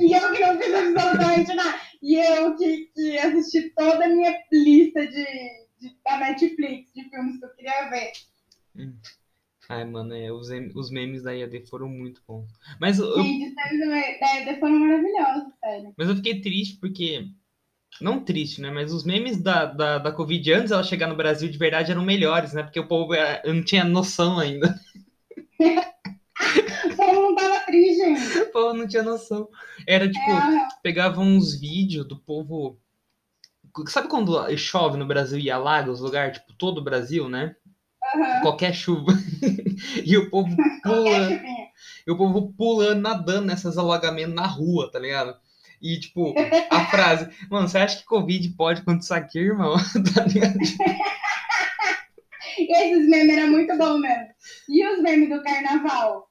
e 0.00 0.12
eu 0.12 0.32
que 0.32 0.38
não 0.40 0.58
fiz 0.60 0.74
absolutamente 0.74 1.54
nada. 1.54 1.80
E 2.02 2.16
eu 2.16 2.56
que, 2.56 2.86
que 2.94 3.18
assisti 3.18 3.70
toda 3.74 4.04
a 4.04 4.08
minha 4.08 4.34
lista 4.52 5.06
de, 5.06 5.24
de- 5.80 5.96
da 6.04 6.18
Netflix 6.18 6.92
de 6.94 7.08
filmes 7.08 7.38
que 7.38 7.44
eu 7.44 7.54
queria 7.54 7.88
ver. 7.90 8.10
Ai, 9.70 9.84
mano, 9.84 10.12
é, 10.14 10.32
os, 10.32 10.48
os 10.74 10.90
memes 10.90 11.22
da 11.22 11.32
IAD 11.32 11.66
foram 11.66 11.88
muito 11.88 12.20
bons. 12.26 12.50
Mas 12.80 12.98
eu, 12.98 13.14
Gente, 13.22 13.54
os 13.54 13.68
filmes 13.68 14.20
da 14.20 14.36
ED 14.40 14.58
foram 14.58 14.78
maravilhosos, 14.80 15.52
sério. 15.62 15.94
mas 15.96 16.08
eu 16.08 16.16
fiquei 16.16 16.40
triste 16.40 16.76
porque. 16.80 17.28
Não 18.00 18.24
triste, 18.24 18.60
né? 18.60 18.70
Mas 18.70 18.92
os 18.92 19.04
memes 19.04 19.42
da, 19.42 19.66
da, 19.66 19.98
da 19.98 20.12
Covid 20.12 20.52
antes 20.54 20.72
ela 20.72 20.82
chegar 20.82 21.06
no 21.08 21.16
Brasil 21.16 21.48
de 21.50 21.58
verdade 21.58 21.90
eram 21.92 22.02
melhores, 22.04 22.52
né? 22.52 22.62
Porque 22.62 22.80
o 22.80 22.86
povo 22.88 23.14
era- 23.14 23.42
eu 23.44 23.52
não 23.54 23.62
tinha 23.64 23.84
noção 23.84 24.38
ainda. 24.38 24.74
O 26.84 26.96
povo 26.96 27.20
não 27.22 27.34
tava 27.34 27.60
triste 27.66 28.02
ainda. 28.02 28.42
O 28.44 28.52
povo 28.52 28.74
não 28.74 28.86
tinha 28.88 29.02
noção. 29.02 29.48
Era 29.86 30.06
tipo, 30.10 30.30
É, 30.30 30.68
pegava 30.82 31.20
uns 31.20 31.58
vídeos 31.58 32.06
do 32.06 32.18
povo. 32.18 32.78
Sabe 33.88 34.08
quando 34.08 34.34
chove 34.56 34.96
no 34.96 35.06
Brasil 35.06 35.38
e 35.38 35.50
alaga 35.50 35.90
os 35.90 36.00
lugares? 36.00 36.38
Tipo, 36.38 36.52
todo 36.54 36.78
o 36.78 36.84
Brasil, 36.84 37.28
né? 37.28 37.54
aham. 38.14 38.40
Qualquer 38.42 38.74
chuva. 38.74 39.12
e 40.04 40.16
o 40.16 40.30
povo 40.30 40.54
Qualquer 40.82 40.82
pula. 40.82 41.28
chuvinha. 41.28 41.68
E 42.06 42.10
o 42.10 42.16
povo 42.16 42.52
pulando, 42.56 43.00
nadando 43.00 43.46
nessas 43.46 43.78
alagamentos 43.78 44.34
na 44.34 44.46
rua, 44.46 44.90
tá 44.90 44.98
ligado? 44.98 45.36
E, 45.80 45.98
tipo, 45.98 46.34
a 46.70 46.84
frase, 46.90 47.28
mano, 47.50 47.66
você 47.68 47.78
acha 47.78 47.98
que 47.98 48.04
Covid 48.04 48.50
pode 48.50 48.82
acontecer 48.82 49.14
aqui, 49.14 49.38
irmão? 49.38 49.76
tá 50.14 50.24
ligado? 50.24 50.58
Esses 52.58 53.08
memes 53.08 53.36
eram 53.36 53.50
muito 53.50 53.76
bons 53.78 54.00
mesmo. 54.00 54.26
E 54.68 54.86
os 54.86 55.02
memes 55.02 55.30
do 55.30 55.42
carnaval? 55.42 56.28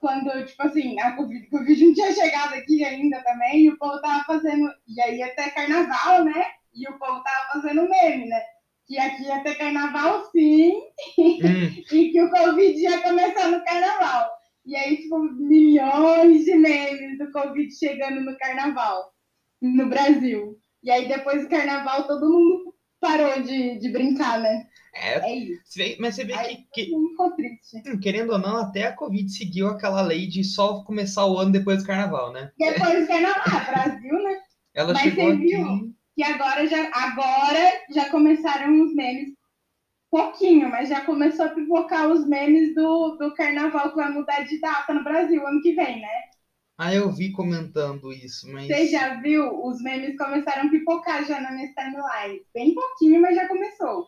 Quando, 0.00 0.44
tipo 0.46 0.62
assim, 0.62 0.98
a 0.98 1.12
Covid, 1.12 1.46
Covid 1.50 1.84
não 1.84 1.94
tinha 1.94 2.12
chegado 2.12 2.54
aqui 2.54 2.82
ainda 2.82 3.22
também, 3.22 3.64
e 3.66 3.70
o 3.70 3.78
povo 3.78 4.00
tava 4.00 4.24
fazendo. 4.24 4.72
E 4.88 5.00
aí 5.00 5.18
ter 5.36 5.50
carnaval, 5.50 6.24
né? 6.24 6.46
E 6.74 6.88
o 6.88 6.98
povo 6.98 7.22
tava 7.22 7.52
fazendo 7.52 7.88
meme, 7.88 8.26
né? 8.26 8.40
Que 8.90 8.98
aqui 8.98 9.24
ia 9.24 9.42
ter 9.44 9.56
carnaval 9.56 10.30
sim, 10.32 10.74
Hum, 11.40 11.84
e 11.92 12.10
que 12.12 12.22
o 12.22 12.30
Covid 12.30 12.78
ia 12.80 13.02
começar 13.02 13.48
no 13.50 13.64
carnaval. 13.64 14.30
E 14.66 14.76
aí, 14.76 14.98
tipo, 14.98 15.18
milhões 15.20 16.44
de 16.44 16.56
memes 16.56 17.18
do 17.18 17.32
Covid 17.32 17.72
chegando 17.78 18.20
no 18.22 18.36
carnaval, 18.38 19.12
no 19.62 19.88
Brasil. 19.88 20.58
E 20.82 20.90
aí, 20.90 21.08
depois 21.08 21.42
do 21.44 21.50
carnaval, 21.50 22.06
todo 22.08 22.28
mundo 22.30 22.74
parou 23.00 23.42
de, 23.42 23.78
de 23.78 23.90
brincar, 23.92 24.40
né? 24.40 24.66
é, 24.94 25.20
É 25.22 25.34
isso. 25.36 25.62
vê- 25.76 25.96
mas 26.00 26.14
você 26.16 26.24
vê 26.24 26.34
Aí 26.34 26.56
que, 26.72 26.86
que, 26.86 26.94
hum, 26.96 28.00
querendo 28.02 28.32
ou 28.32 28.38
não, 28.38 28.56
até 28.58 28.86
a 28.86 28.96
Covid 28.96 29.30
seguiu 29.30 29.68
aquela 29.68 30.02
lei 30.02 30.26
de 30.28 30.44
só 30.44 30.84
começar 30.84 31.26
o 31.26 31.38
ano 31.38 31.52
depois 31.52 31.78
do 31.82 31.86
carnaval, 31.86 32.32
né? 32.32 32.52
Depois 32.58 33.00
do 33.00 33.08
carnaval, 33.08 33.42
ah, 33.46 33.70
Brasil, 33.70 34.22
né? 34.22 34.40
Ela 34.74 34.94
Mas 34.94 35.02
chegou 35.02 35.28
você 35.28 35.34
aqui. 35.34 35.89
Que 36.20 36.24
agora 36.24 36.66
já, 36.66 36.90
agora 36.92 37.72
já 37.94 38.10
começaram 38.10 38.84
os 38.84 38.94
memes, 38.94 39.30
pouquinho, 40.10 40.68
mas 40.68 40.90
já 40.90 41.00
começou 41.00 41.46
a 41.46 41.48
pipocar 41.48 42.10
os 42.10 42.28
memes 42.28 42.74
do, 42.74 43.16
do 43.16 43.32
carnaval 43.32 43.88
que 43.88 43.96
vai 43.96 44.12
mudar 44.12 44.42
de 44.42 44.60
data 44.60 44.92
no 44.92 45.02
Brasil 45.02 45.46
ano 45.46 45.62
que 45.62 45.72
vem, 45.72 46.02
né? 46.02 46.08
Ah, 46.76 46.94
eu 46.94 47.10
vi 47.10 47.32
comentando 47.32 48.12
isso, 48.12 48.46
mas. 48.52 48.66
Você 48.66 48.88
já 48.88 49.14
viu? 49.22 49.64
Os 49.64 49.80
memes 49.80 50.14
começaram 50.18 50.68
a 50.68 50.70
pipocar 50.70 51.24
já 51.24 51.40
na 51.40 51.52
minha 51.52 51.72
timeline. 51.72 52.44
Bem 52.52 52.74
pouquinho, 52.74 53.22
mas 53.22 53.34
já 53.34 53.48
começou. 53.48 54.06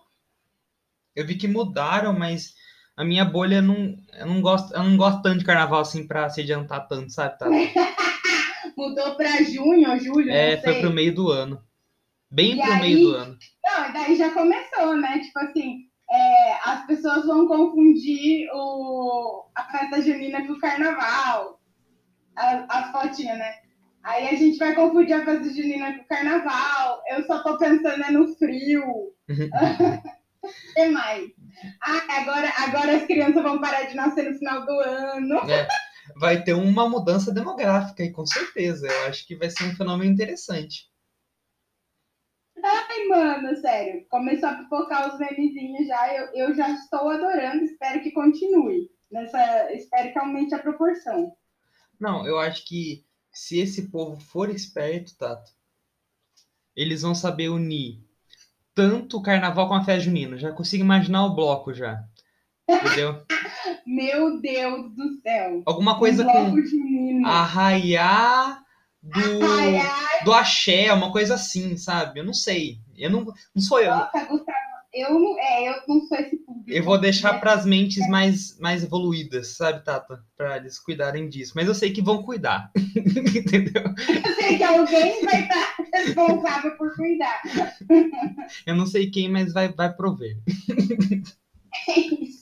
Eu 1.17 1.27
vi 1.27 1.37
que 1.37 1.49
mudaram, 1.49 2.13
mas 2.13 2.53
a 2.95 3.07
minha 3.07 3.25
bolha 3.25 3.63
não. 3.63 3.97
Eu 4.13 4.27
não 4.27 4.43
gosto, 4.43 4.75
eu 4.75 4.83
não 4.83 4.99
gosto 4.99 5.23
tanto 5.23 5.39
de 5.39 5.47
carnaval 5.47 5.81
assim 5.81 6.07
pra 6.07 6.29
se 6.29 6.43
adiantar 6.43 6.87
tanto, 6.89 7.11
sabe? 7.11 7.39
Tá? 7.39 7.49
Mudou 8.77 9.17
pra 9.17 9.43
junho 9.45 9.93
ou 9.93 9.99
julho? 9.99 10.31
É, 10.31 10.61
foi 10.61 10.79
pro 10.79 10.93
meio 10.93 11.15
do 11.15 11.31
ano. 11.31 11.72
Bem 12.33 12.53
E 12.59 12.63
pro 12.63 12.73
aí- 12.73 12.81
meio 12.81 13.09
do 13.11 13.15
ano. 13.15 13.39
Não, 13.65 13.89
e 13.89 13.93
daí 13.93 14.17
já 14.17 14.31
começou, 14.33 14.97
né? 14.97 15.19
Tipo 15.21 15.39
assim, 15.41 15.81
é, 16.11 16.53
as 16.65 16.87
pessoas 16.87 17.27
vão 17.27 17.47
confundir 17.47 18.49
o, 18.53 19.45
a 19.55 19.65
festa 19.71 20.01
junina 20.03 20.47
com 20.47 20.55
o 20.55 20.59
carnaval. 20.61 21.61
As 22.35 22.91
fotinhas, 22.91 23.39
né? 23.39 23.53
Aí 24.03 24.29
a 24.29 24.35
gente 24.35 24.57
vai 24.59 24.75
confundir 24.75 25.13
a 25.15 25.25
festa 25.25 25.45
junina 25.53 25.93
com 25.95 26.03
o 26.03 26.09
carnaval. 26.09 27.03
Eu 27.11 27.23
só 27.27 27.43
tô 27.43 27.59
pensando 27.59 28.03
é 28.03 28.11
no 28.11 28.35
frio. 28.37 28.83
O 28.89 29.13
que 30.75 30.89
mais? 30.89 31.31
Ah, 31.83 32.21
agora, 32.21 32.53
agora 32.59 32.97
as 32.97 33.05
crianças 33.05 33.43
vão 33.43 33.61
parar 33.61 33.83
de 33.85 33.95
nascer 33.95 34.31
no 34.31 34.39
final 34.39 34.65
do 34.65 34.73
ano. 34.81 35.51
É, 35.51 35.69
vai 36.17 36.43
ter 36.43 36.55
uma 36.55 36.89
mudança 36.89 37.33
demográfica 37.33 38.03
aí, 38.03 38.11
com 38.11 38.25
certeza. 38.27 38.87
Eu 38.89 39.07
acho 39.07 39.27
que 39.27 39.37
vai 39.37 39.51
ser 39.51 39.65
um 39.65 39.77
fenômeno 39.77 40.11
interessante. 40.11 40.91
Ai, 42.63 43.05
mano, 43.09 43.57
sério. 43.57 44.07
Começou 44.09 44.49
a 44.49 44.55
pipocar 44.55 45.13
os 45.13 45.19
memezinhos 45.19 45.87
já. 45.87 46.15
Eu, 46.15 46.27
eu 46.35 46.55
já 46.55 46.71
estou 46.71 47.09
adorando. 47.09 47.65
Espero 47.65 48.03
que 48.03 48.13
continue. 48.13 48.91
Nessa, 49.11 49.73
espero 49.73 50.13
que 50.13 50.19
aumente 50.19 50.55
a 50.55 50.59
proporção. 50.59 51.33
Não, 52.01 52.27
eu 52.27 52.39
acho 52.39 52.67
que 52.67 53.05
se 53.33 53.59
esse 53.59 53.91
povo 53.91 54.21
for 54.21 54.49
esperto, 54.51 55.17
Tato, 55.17 55.51
eles 56.75 57.03
vão 57.03 57.15
saber 57.15 57.49
unir 57.49 58.01
tanto 58.75 59.19
o 59.19 59.23
carnaval 59.23 59.69
com 59.69 59.75
a 59.75 59.85
festa 59.85 60.01
junina. 60.01 60.39
Já 60.39 60.53
consigo 60.53 60.83
imaginar 60.83 61.27
o 61.27 61.35
bloco 61.35 61.75
já. 61.75 62.03
Entendeu? 62.69 63.23
Meu 63.87 64.41
Deus 64.41 64.95
do 64.95 65.21
céu. 65.21 65.63
Alguma 65.67 65.99
coisa 65.99 66.23
um 66.23 66.33
bloco 66.33 66.51
com 66.51 66.65
junino. 66.65 67.27
arraiar 67.27 68.65
do, 69.03 70.25
do 70.25 70.33
axé, 70.33 70.93
uma 70.93 71.11
coisa 71.11 71.35
assim, 71.35 71.77
sabe? 71.77 72.21
Eu 72.21 72.25
não 72.25 72.35
sei. 72.35 72.79
Eu 72.97 73.11
não, 73.11 73.25
não 73.55 73.63
sou 73.63 73.81
eu. 73.81 73.91
nossa, 73.91 74.25
Gustavo. 74.25 74.73
Eu 74.95 75.19
não, 75.19 75.39
é, 75.39 75.71
eu 75.71 75.75
não 75.89 76.03
sou 76.03 76.19
esse 76.19 76.37
público. 76.37 76.71
Eu 76.71 76.85
vou 76.85 77.01
deixar 77.01 77.33
né? 77.33 77.39
para 77.39 77.55
as 77.55 77.65
mentes 77.65 78.07
mais, 78.09 78.59
mais 78.61 78.85
evoluídas, 78.85 79.57
sabe, 79.57 79.83
Tata? 79.83 80.23
Para 80.37 80.59
eles 80.59 80.79
cuidarem 80.79 81.31
disso. 81.31 81.53
Mas 81.57 81.67
eu 81.67 81.75
sei 81.75 81.93
que 81.93 82.03
vão 82.03 82.23
cuidar. 82.23 82.71
Entendeu? 82.77 83.83
Eu 83.85 84.35
sei 84.35 84.59
que 84.59 84.65
alguém 84.65 85.25
vai 85.25 85.43
estar 85.43 85.77
responsável 85.95 86.77
por 86.77 86.95
cuidar. 86.95 87.41
Eu 88.67 88.77
não 88.77 88.85
sei 88.85 89.11
quem, 89.11 89.31
mas 89.31 89.53
vai, 89.53 89.73
vai 89.73 89.93
prover. 89.95 90.37
É 91.89 91.99
isso. 91.99 92.42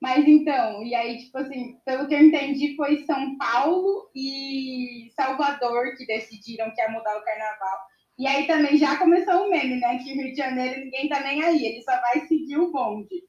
Mas 0.00 0.26
então, 0.26 0.82
e 0.84 0.94
aí, 0.94 1.18
tipo 1.18 1.38
assim, 1.38 1.76
pelo 1.84 2.06
que 2.06 2.14
eu 2.14 2.20
entendi, 2.20 2.76
foi 2.76 3.04
São 3.04 3.36
Paulo 3.36 4.08
e 4.14 5.10
Salvador 5.16 5.96
que 5.96 6.06
decidiram 6.06 6.72
que 6.72 6.80
ia 6.80 6.88
mudar 6.88 7.16
o 7.16 7.24
carnaval. 7.24 7.78
E 8.16 8.26
aí 8.26 8.46
também 8.46 8.76
já 8.76 8.96
começou 8.96 9.46
o 9.46 9.50
meme, 9.50 9.76
né? 9.80 9.98
Que 9.98 10.12
Rio 10.12 10.32
de 10.32 10.36
Janeiro 10.36 10.80
ninguém 10.80 11.08
tá 11.08 11.20
nem 11.20 11.42
aí, 11.42 11.64
ele 11.64 11.82
só 11.82 11.92
vai 12.00 12.26
seguir 12.26 12.58
o 12.58 12.70
bonde. 12.70 13.28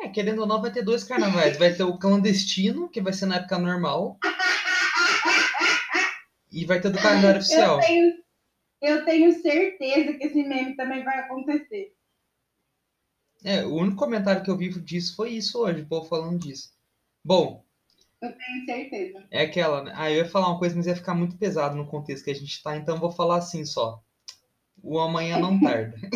É, 0.00 0.08
querendo 0.08 0.40
ou 0.40 0.46
não, 0.46 0.60
vai 0.60 0.72
ter 0.72 0.82
dois 0.82 1.04
carnavais. 1.04 1.56
Vai 1.56 1.72
ter 1.72 1.84
o 1.84 1.98
clandestino, 1.98 2.88
que 2.88 3.00
vai 3.00 3.12
ser 3.12 3.26
na 3.26 3.36
época 3.36 3.58
normal. 3.58 4.18
E 6.52 6.64
vai 6.64 6.80
ter 6.80 6.90
do 6.90 6.98
calendário 6.98 7.40
oficial. 7.40 7.80
Eu 7.80 7.86
tenho, 7.86 8.12
eu 8.82 9.04
tenho 9.04 9.32
certeza 9.40 10.12
que 10.12 10.26
esse 10.26 10.42
meme 10.42 10.76
também 10.76 11.02
vai 11.02 11.20
acontecer. 11.20 11.93
É, 13.44 13.62
o 13.62 13.74
único 13.74 13.98
comentário 13.98 14.42
que 14.42 14.50
eu 14.50 14.56
vi 14.56 14.70
disso 14.80 15.14
foi 15.14 15.32
isso 15.32 15.58
hoje, 15.58 15.82
o 15.82 15.86
povo 15.86 16.08
falando 16.08 16.38
disso. 16.38 16.70
Bom, 17.22 17.62
Tenho 18.18 18.64
certeza. 18.64 19.22
é 19.30 19.42
aquela, 19.42 19.84
né? 19.84 19.92
Ah, 19.94 20.10
eu 20.10 20.24
ia 20.24 20.28
falar 20.30 20.48
uma 20.48 20.58
coisa, 20.58 20.74
mas 20.74 20.86
ia 20.86 20.96
ficar 20.96 21.12
muito 21.14 21.36
pesado 21.36 21.76
no 21.76 21.86
contexto 21.86 22.24
que 22.24 22.30
a 22.30 22.34
gente 22.34 22.62
tá, 22.62 22.74
então 22.74 22.94
eu 22.94 23.00
vou 23.00 23.12
falar 23.12 23.36
assim 23.36 23.66
só. 23.66 24.00
O 24.82 24.98
amanhã 24.98 25.38
não 25.38 25.60
tarda. 25.60 25.94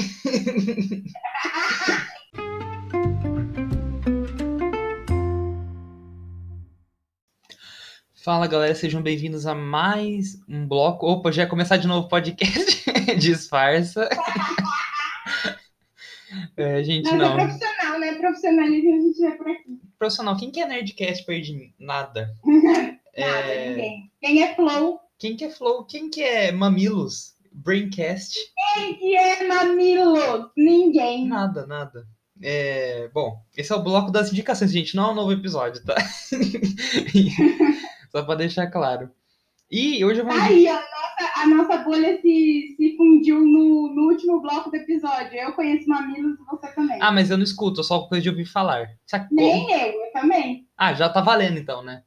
Fala 8.14 8.46
galera, 8.46 8.74
sejam 8.74 9.02
bem-vindos 9.02 9.46
a 9.46 9.54
mais 9.54 10.38
um 10.48 10.66
bloco. 10.66 11.06
Opa, 11.06 11.30
já 11.30 11.42
ia 11.42 11.48
começar 11.48 11.76
de 11.76 11.86
novo 11.86 12.06
o 12.06 12.08
podcast. 12.08 12.84
Disfarça. 13.18 14.08
É, 16.56 16.82
gente, 16.84 17.04
Mas 17.04 17.14
é 17.14 17.16
não. 17.16 17.34
profissional, 17.36 17.98
né? 18.00 18.14
Profissionalismo 18.16 18.94
a 18.94 18.98
gente 19.00 19.20
vai 19.20 19.32
por 19.36 19.48
aqui. 19.48 19.80
Profissional, 19.98 20.36
quem 20.36 20.50
que 20.50 20.60
é 20.60 20.66
Nerdcast 20.66 21.24
perto 21.24 21.44
de 21.44 21.52
mim? 21.54 21.72
Nada. 21.78 22.34
Nada, 22.44 22.98
É, 23.14 23.70
ninguém. 23.70 24.12
Quem 24.20 24.42
é 24.42 24.54
Flow? 24.54 25.00
Quem 25.18 25.36
que 25.36 25.44
é 25.44 25.50
Flow? 25.50 25.84
Quem 25.84 26.10
que 26.10 26.22
é 26.22 26.52
Mamilos? 26.52 27.34
Braincast? 27.52 28.36
Quem 28.74 28.94
que 28.94 29.16
é 29.16 29.48
Mamilo? 29.48 30.50
Ninguém. 30.56 31.26
Nada, 31.26 31.66
nada. 31.66 32.06
É, 32.40 33.08
bom, 33.12 33.42
esse 33.56 33.72
é 33.72 33.74
o 33.74 33.82
bloco 33.82 34.12
das 34.12 34.30
indicações, 34.30 34.70
gente. 34.70 34.94
Não 34.94 35.08
é 35.08 35.10
um 35.10 35.14
novo 35.16 35.32
episódio, 35.32 35.84
tá? 35.84 35.96
Só 38.12 38.22
pra 38.22 38.36
deixar 38.36 38.68
claro. 38.68 39.10
E 39.70 40.02
hoje 40.04 40.20
eu 40.20 40.24
vou. 40.24 40.32
Aí, 40.34 40.68
a 40.68 40.74
nossa, 40.74 40.87
a 41.42 41.46
nossa 41.46 41.78
bolha 41.78 42.20
se, 42.20 42.74
se 42.76 42.96
fundiu 42.96 43.40
no, 43.40 43.94
no 43.94 44.10
último 44.10 44.40
bloco 44.40 44.70
do 44.70 44.76
episódio. 44.76 45.34
Eu 45.34 45.52
conheço 45.52 45.88
Mamilos 45.88 46.38
e 46.38 46.44
você 46.44 46.68
também. 46.74 46.98
Ah, 47.00 47.12
mas 47.12 47.30
eu 47.30 47.36
não 47.36 47.44
escuto, 47.44 47.80
eu 47.80 47.84
só 47.84 48.06
coisa 48.06 48.22
de 48.22 48.30
ouvir 48.30 48.46
falar. 48.46 48.90
Sacou? 49.06 49.36
Nem 49.36 49.70
eu, 49.70 50.04
eu 50.04 50.12
também. 50.12 50.66
Ah, 50.76 50.94
já 50.94 51.08
tá 51.08 51.20
valendo 51.20 51.58
então, 51.58 51.82
né? 51.82 52.02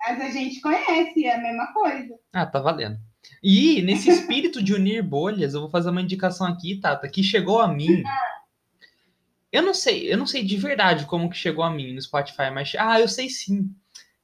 Mas 0.00 0.20
a 0.20 0.30
gente 0.30 0.60
conhece, 0.60 1.24
é 1.24 1.34
a 1.34 1.40
mesma 1.40 1.72
coisa. 1.72 2.14
Ah, 2.32 2.46
tá 2.46 2.60
valendo. 2.60 2.98
E 3.42 3.82
nesse 3.82 4.08
espírito 4.10 4.62
de 4.62 4.72
unir 4.72 5.02
bolhas, 5.02 5.54
eu 5.54 5.60
vou 5.60 5.70
fazer 5.70 5.90
uma 5.90 6.00
indicação 6.00 6.46
aqui, 6.46 6.76
Tata, 6.76 7.08
que 7.08 7.22
chegou 7.22 7.60
a 7.60 7.68
mim. 7.68 8.02
Eu 9.50 9.62
não 9.62 9.74
sei, 9.74 10.12
eu 10.12 10.16
não 10.16 10.26
sei 10.26 10.44
de 10.44 10.56
verdade 10.56 11.06
como 11.06 11.28
que 11.28 11.36
chegou 11.36 11.64
a 11.64 11.70
mim 11.70 11.92
no 11.92 12.02
Spotify, 12.02 12.50
mas 12.52 12.72
ah, 12.78 13.00
eu 13.00 13.08
sei 13.08 13.28
sim. 13.28 13.74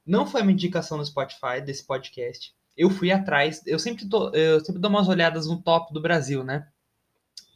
Não 0.07 0.27
foi 0.27 0.43
uma 0.43 0.53
indicação 0.53 0.99
no 0.99 1.05
Spotify 1.05 1.61
desse 1.65 1.85
podcast. 1.87 2.55
Eu 2.77 2.91
fui 2.91 3.13
atrás, 3.13 3.63
eu 3.67 3.79
sempre 3.79 4.09
tô, 4.09 4.31
eu 4.31 4.61
sempre 4.65 4.81
dou 4.81 4.91
umas 4.91 5.09
olhadas 5.09 5.47
no 5.47 5.63
top 5.63 5.93
do 5.93 6.01
Brasil, 6.01 6.43
né? 6.43 6.67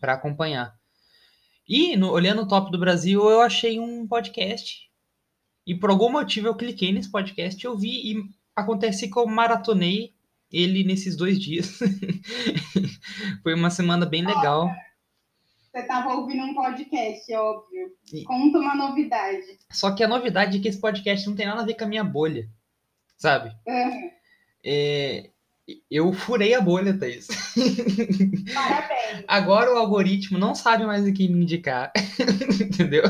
Pra 0.00 0.14
acompanhar. 0.14 0.74
E 1.68 1.96
no- 1.96 2.10
olhando 2.10 2.42
o 2.42 2.48
top 2.48 2.70
do 2.70 2.78
Brasil, 2.78 3.28
eu 3.28 3.40
achei 3.40 3.78
um 3.80 4.06
podcast. 4.06 4.88
E 5.66 5.74
por 5.74 5.90
algum 5.90 6.10
motivo 6.10 6.46
eu 6.46 6.54
cliquei 6.54 6.92
nesse 6.92 7.10
podcast, 7.10 7.62
eu 7.64 7.76
vi 7.76 8.12
e 8.12 8.22
acontece 8.56 9.10
que 9.10 9.18
eu 9.18 9.26
maratonei 9.26 10.14
ele 10.50 10.82
nesses 10.84 11.16
dois 11.16 11.38
dias. 11.38 11.78
Foi 13.42 13.54
uma 13.54 13.70
semana 13.70 14.06
bem 14.06 14.24
legal. 14.24 14.70
Você 15.70 15.82
tava 15.82 16.14
ouvindo 16.14 16.42
um 16.44 16.54
podcast, 16.54 17.34
óbvio. 17.34 17.92
E- 18.14 18.24
Conta 18.24 18.58
uma 18.58 18.74
novidade. 18.74 19.58
Só 19.70 19.90
que 19.94 20.02
a 20.02 20.08
novidade 20.08 20.56
é 20.56 20.60
que 20.60 20.68
esse 20.68 20.80
podcast 20.80 21.26
não 21.26 21.34
tem 21.36 21.44
nada 21.46 21.60
a 21.62 21.66
ver 21.66 21.74
com 21.74 21.84
a 21.84 21.88
minha 21.88 22.04
bolha, 22.04 22.48
sabe? 23.18 23.52
É, 24.64 25.30
eu 25.90 26.12
furei 26.12 26.54
a 26.54 26.60
bolha, 26.60 26.96
Thaís. 26.98 27.26
Parabéns. 28.54 29.24
Agora 29.26 29.72
o 29.74 29.78
algoritmo 29.78 30.38
não 30.38 30.54
sabe 30.54 30.84
mais 30.86 31.06
o 31.06 31.12
que 31.12 31.28
me 31.28 31.42
indicar, 31.42 31.92
entendeu? 32.60 33.02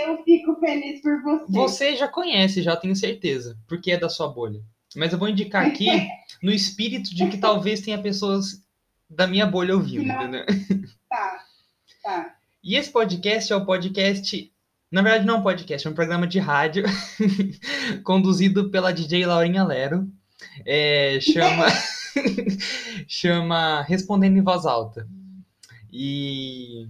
Eu 0.00 0.22
fico 0.24 0.58
feliz 0.60 1.00
por 1.02 1.22
você. 1.22 1.52
Você 1.52 1.96
já 1.96 2.08
conhece, 2.08 2.62
já 2.62 2.76
tenho 2.76 2.96
certeza, 2.96 3.58
porque 3.66 3.90
é 3.92 3.98
da 3.98 4.08
sua 4.08 4.28
bolha. 4.28 4.60
Mas 4.96 5.12
eu 5.12 5.18
vou 5.18 5.28
indicar 5.28 5.66
aqui 5.66 5.88
no 6.42 6.50
espírito 6.50 7.14
de 7.14 7.28
que 7.28 7.36
talvez 7.38 7.80
tenha 7.80 8.00
pessoas 8.00 8.62
da 9.08 9.26
minha 9.26 9.46
bolha 9.46 9.74
ouvindo, 9.74 10.06
não- 10.06 10.22
entendeu? 10.22 10.44
Tá, 11.08 11.44
tá. 12.02 12.34
E 12.62 12.76
esse 12.76 12.90
podcast 12.90 13.52
é 13.52 13.56
o 13.56 13.64
podcast. 13.64 14.52
Na 14.90 15.02
verdade, 15.02 15.26
não 15.26 15.36
é 15.36 15.38
um 15.38 15.42
podcast, 15.42 15.86
é 15.86 15.90
um 15.90 15.94
programa 15.94 16.26
de 16.26 16.38
rádio 16.38 16.84
conduzido 18.04 18.70
pela 18.70 18.92
DJ 18.92 19.26
Laurinha 19.26 19.62
Lero. 19.64 20.08
É, 20.64 21.18
chama. 21.20 21.66
chama 23.06 23.82
Respondendo 23.82 24.36
em 24.36 24.42
Voz 24.42 24.66
Alta. 24.66 25.06
E. 25.92 26.86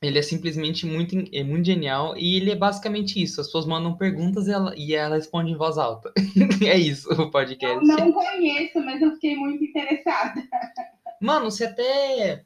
Ele 0.00 0.16
é 0.16 0.22
simplesmente 0.22 0.86
muito, 0.86 1.16
é 1.32 1.42
muito 1.42 1.66
genial 1.66 2.16
e 2.16 2.36
ele 2.36 2.52
é 2.52 2.56
basicamente 2.56 3.20
isso. 3.20 3.40
As 3.40 3.48
pessoas 3.48 3.66
mandam 3.66 3.96
perguntas 3.96 4.46
e 4.46 4.52
ela, 4.52 4.72
e 4.76 4.94
ela 4.94 5.16
responde 5.16 5.50
em 5.50 5.56
voz 5.56 5.76
alta. 5.76 6.12
é 6.64 6.78
isso 6.78 7.08
o 7.12 7.22
Eu 7.22 7.30
podcast. 7.32 7.84
não 7.84 8.12
conheço, 8.12 8.78
mas 8.78 9.02
eu 9.02 9.12
fiquei 9.14 9.34
muito 9.34 9.64
interessada. 9.64 10.40
Mano, 11.20 11.50
você 11.50 11.64
até. 11.64 12.44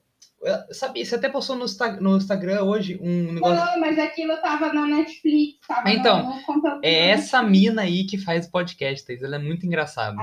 Sabe, 0.73 1.05
você 1.05 1.15
até 1.15 1.29
postou 1.29 1.55
no, 1.55 1.67
no 2.01 2.17
Instagram 2.17 2.63
hoje 2.65 2.99
um 3.01 3.35
negócio. 3.35 3.65
Não, 3.65 3.81
mas 3.81 3.97
aquilo 3.97 4.37
tava 4.39 4.73
na 4.73 4.87
Netflix, 4.87 5.65
tava 5.67 5.89
no- 5.89 5.95
Então, 5.95 6.43
no, 6.49 6.63
da 6.63 6.81
É 6.83 7.11
essa 7.11 7.41
mina 7.43 7.83
aí 7.83 8.05
que 8.05 8.19
faz 8.19 8.49
podcast. 8.49 9.07
Ela 9.25 9.37
é 9.37 9.39
muito 9.39 9.65
engraçada. 9.65 10.17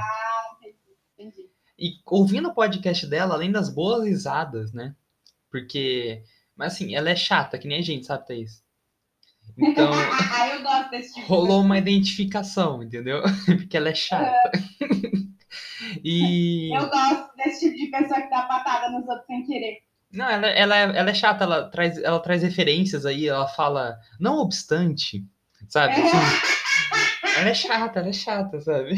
Entendi. 1.18 1.50
E 1.78 1.94
ouvindo 2.06 2.50
o 2.50 2.54
podcast 2.54 3.08
dela, 3.08 3.34
além 3.34 3.50
das 3.50 3.74
boas 3.74 4.04
risadas, 4.04 4.74
né? 4.74 4.94
Porque. 5.50 6.22
Mas 6.54 6.74
assim, 6.74 6.94
ela 6.94 7.10
é 7.10 7.16
chata, 7.16 7.58
que 7.58 7.68
nem 7.68 7.80
a 7.80 7.82
gente, 7.82 8.06
sabe, 8.06 8.28
Thaís? 8.28 8.62
Então, 9.58 9.90
eu 10.54 10.62
gosto 10.62 10.90
desse 10.92 11.14
tipo 11.14 11.22
de 11.22 11.28
rolou 11.28 11.62
uma 11.62 11.78
identificação, 11.78 12.84
entendeu? 12.84 13.22
Porque 13.46 13.78
ela 13.78 13.88
é 13.90 13.96
chata. 13.96 14.52
e. 16.04 16.76
Eu 16.76 16.90
gosto 16.90 17.36
desse 17.38 17.60
tipo 17.62 17.78
de 17.78 17.88
pessoa 17.88 18.22
que 18.22 18.30
dá 18.30 18.42
patada 18.42 18.90
nos 18.92 19.08
outros 19.08 19.26
sem 19.26 19.46
querer. 19.46 19.89
Não, 20.12 20.28
ela, 20.30 20.48
ela, 20.48 20.76
é- 20.78 20.98
ela 20.98 21.10
é 21.10 21.14
chata, 21.14 21.44
ela 21.44 21.70
traz, 21.70 21.98
ela 22.00 22.20
traz 22.20 22.42
referências 22.42 23.06
aí, 23.06 23.28
ela 23.28 23.48
fala, 23.48 23.98
não 24.20 24.38
obstante, 24.40 25.24
sabe? 25.68 25.94
Assim, 25.94 27.38
ela 27.38 27.50
é 27.50 27.54
chata, 27.54 28.00
ela 28.00 28.10
é 28.10 28.14
chata, 28.14 28.60
sabe? 28.62 28.96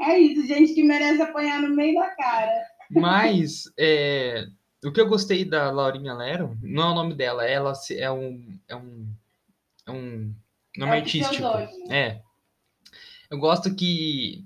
É 0.00 0.18
isso, 0.18 0.46
gente 0.46 0.74
que 0.74 0.82
merece 0.82 1.22
apanhar 1.22 1.60
no 1.60 1.74
meio 1.74 1.94
da 1.94 2.08
cara. 2.10 2.50
Mas 2.90 3.64
é, 3.78 4.44
o 4.84 4.92
que 4.92 5.00
eu 5.00 5.08
gostei 5.08 5.44
da 5.44 5.70
Laurinha 5.70 6.12
Lero, 6.14 6.56
não 6.62 6.82
é 6.82 6.90
o 6.90 6.94
nome 6.94 7.14
dela, 7.14 7.46
ela 7.46 7.74
se- 7.74 7.98
é 7.98 8.10
um. 8.10 8.58
É 8.68 8.76
um, 8.76 9.08
é 9.86 9.90
um 9.90 10.34
nome 10.76 10.92
É 10.92 10.96
artístico. 11.00 11.34
pseudônimo. 11.34 11.92
É. 11.92 12.20
Eu 13.30 13.38
gosto 13.38 13.74
que. 13.74 14.44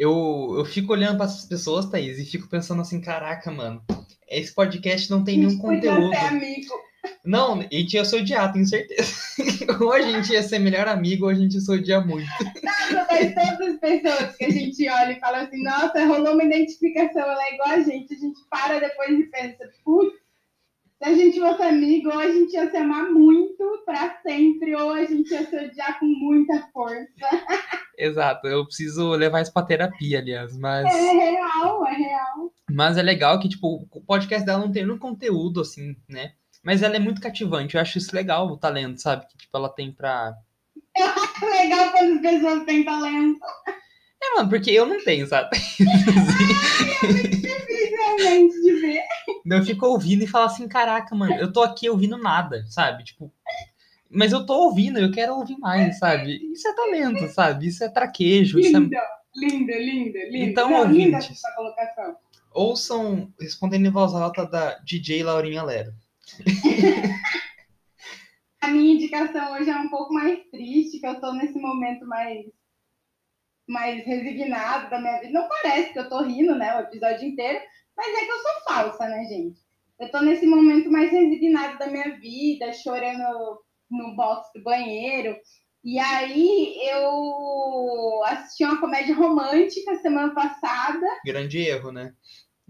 Eu, 0.00 0.54
eu 0.56 0.64
fico 0.64 0.94
olhando 0.94 1.18
para 1.18 1.26
essas 1.26 1.44
pessoas, 1.44 1.84
Thaís, 1.84 2.18
e 2.18 2.24
fico 2.24 2.48
pensando 2.48 2.80
assim: 2.80 3.02
caraca, 3.02 3.50
mano, 3.50 3.82
esse 4.26 4.54
podcast 4.54 5.10
não 5.10 5.22
tem 5.22 5.36
nenhum 5.36 5.58
conteúdo. 5.58 6.08
ser 6.08 6.24
amigo. 6.24 6.74
Não, 7.22 7.60
a 7.60 7.68
gente 7.70 7.92
ia 7.92 8.04
se 8.06 8.16
odiar, 8.16 8.50
tenho 8.50 8.66
certeza. 8.66 9.12
ou 9.78 9.92
a 9.92 10.00
gente 10.00 10.32
ia 10.32 10.42
ser 10.42 10.58
melhor 10.58 10.88
amigo, 10.88 11.26
ou 11.26 11.30
a 11.30 11.34
gente 11.34 11.52
ia 11.52 11.60
se 11.60 11.70
odiar 11.70 12.06
muito. 12.06 12.26
Mas 12.62 13.34
todas 13.34 13.74
as 13.74 13.78
pessoas 13.78 14.36
que 14.36 14.44
a 14.46 14.50
gente 14.50 14.88
olha 14.88 15.12
e 15.12 15.20
fala 15.20 15.42
assim, 15.42 15.62
nossa, 15.62 16.06
rolou 16.06 16.32
uma 16.32 16.44
identificação, 16.44 17.20
ela 17.20 17.44
é 17.44 17.54
igual 17.54 17.68
a 17.68 17.80
gente, 17.80 18.14
a 18.14 18.18
gente 18.18 18.40
para 18.48 18.80
depois 18.80 19.10
e 19.10 19.24
pensa, 19.24 19.70
putz, 19.84 20.14
se 21.02 21.08
a 21.10 21.14
gente 21.14 21.38
fosse 21.38 21.62
amigo, 21.62 22.08
ou 22.08 22.18
a 22.18 22.30
gente 22.30 22.54
ia 22.54 22.70
se 22.70 22.76
amar 22.78 23.10
muito 23.10 23.82
pra 23.84 24.18
sempre, 24.22 24.74
ou 24.74 24.92
a 24.92 25.04
gente 25.04 25.30
ia 25.30 25.44
se 25.46 25.56
odiar 25.56 26.00
com 26.00 26.06
muita 26.06 26.70
força. 26.72 27.06
Exato, 28.00 28.48
eu 28.48 28.64
preciso 28.64 29.10
levar 29.10 29.42
isso 29.42 29.52
pra 29.52 29.62
terapia, 29.62 30.20
aliás, 30.20 30.56
mas. 30.56 30.86
É 30.86 31.12
real, 31.12 31.86
é 31.86 31.92
real. 31.92 32.50
Mas 32.70 32.96
é 32.96 33.02
legal 33.02 33.38
que, 33.38 33.46
tipo, 33.46 33.86
o 33.92 34.00
podcast 34.00 34.46
dela 34.46 34.60
não 34.60 34.72
tem 34.72 34.84
nenhum 34.84 34.98
conteúdo, 34.98 35.60
assim, 35.60 35.94
né? 36.08 36.32
Mas 36.64 36.82
ela 36.82 36.96
é 36.96 36.98
muito 36.98 37.20
cativante. 37.20 37.74
Eu 37.74 37.80
acho 37.82 37.98
isso 37.98 38.16
legal, 38.16 38.46
o 38.46 38.56
talento, 38.56 39.02
sabe? 39.02 39.26
Que, 39.26 39.36
tipo, 39.36 39.54
ela 39.54 39.68
tem 39.68 39.92
pra. 39.92 40.34
Legal 41.42 41.92
quando 41.92 42.14
as 42.14 42.22
pessoas 42.22 42.64
têm 42.64 42.84
talento. 42.84 43.38
É, 44.22 44.36
mano, 44.36 44.48
porque 44.48 44.70
eu 44.70 44.86
não 44.86 45.04
tenho, 45.04 45.26
sabe? 45.26 45.50
Realmente 48.16 48.62
de 48.62 48.72
ver. 48.80 49.02
Eu 49.44 49.62
fico 49.62 49.84
ouvindo 49.86 50.24
e 50.24 50.26
falo 50.26 50.46
assim, 50.46 50.66
caraca, 50.66 51.14
mano, 51.14 51.34
eu 51.34 51.52
tô 51.52 51.62
aqui 51.62 51.90
ouvindo 51.90 52.16
nada, 52.16 52.64
sabe? 52.68 53.04
Tipo. 53.04 53.30
Mas 54.10 54.32
eu 54.32 54.44
tô 54.44 54.54
ouvindo, 54.64 54.98
eu 54.98 55.12
quero 55.12 55.36
ouvir 55.36 55.56
mais, 55.58 55.98
sabe? 55.98 56.40
Isso 56.52 56.66
é 56.66 56.74
talento, 56.74 57.28
sabe? 57.28 57.68
Isso 57.68 57.84
é 57.84 57.88
traquejo, 57.88 58.58
é... 58.58 58.62
Lindo, 58.62 58.90
lindo, 59.36 59.72
lindo, 59.72 60.18
lindo. 60.18 60.36
Então, 60.36 60.68
Não, 60.68 60.84
linda 60.84 61.18
ouvintes. 61.18 61.30
essa 61.38 61.54
colocação. 61.54 62.16
Ouçam 62.52 63.32
respondendo 63.40 63.86
em 63.86 63.90
voz 63.90 64.12
alta 64.12 64.44
da 64.44 64.78
DJ 64.80 65.22
Laurinha 65.22 65.62
Lero. 65.62 65.92
A 68.60 68.68
minha 68.68 68.94
indicação 68.94 69.52
hoje 69.52 69.70
é 69.70 69.76
um 69.76 69.88
pouco 69.88 70.12
mais 70.12 70.38
triste, 70.50 70.98
que 70.98 71.06
eu 71.06 71.20
tô 71.20 71.32
nesse 71.32 71.58
momento 71.58 72.04
mais, 72.06 72.44
mais 73.66 74.04
resignado 74.04 74.90
da 74.90 75.00
minha 75.00 75.20
vida. 75.20 75.32
Não 75.32 75.48
parece 75.48 75.92
que 75.92 75.98
eu 75.98 76.08
tô 76.08 76.22
rindo, 76.22 76.54
né, 76.56 76.76
o 76.76 76.80
episódio 76.80 77.26
inteiro, 77.26 77.60
mas 77.96 78.08
é 78.08 78.24
que 78.26 78.30
eu 78.30 78.38
sou 78.38 78.52
falsa, 78.68 79.08
né, 79.08 79.24
gente? 79.24 79.60
Eu 79.98 80.10
tô 80.10 80.20
nesse 80.20 80.46
momento 80.46 80.90
mais 80.90 81.10
resignado 81.10 81.78
da 81.78 81.86
minha 81.86 82.18
vida, 82.18 82.72
chorando 82.72 83.60
no 83.90 84.14
box 84.14 84.48
do 84.54 84.62
banheiro. 84.62 85.36
E 85.82 85.98
aí 85.98 86.76
eu 86.90 88.22
assisti 88.26 88.64
uma 88.64 88.80
comédia 88.80 89.14
romântica 89.14 89.96
semana 89.96 90.34
passada, 90.34 91.06
Grande 91.24 91.58
erro, 91.58 91.90
né? 91.90 92.14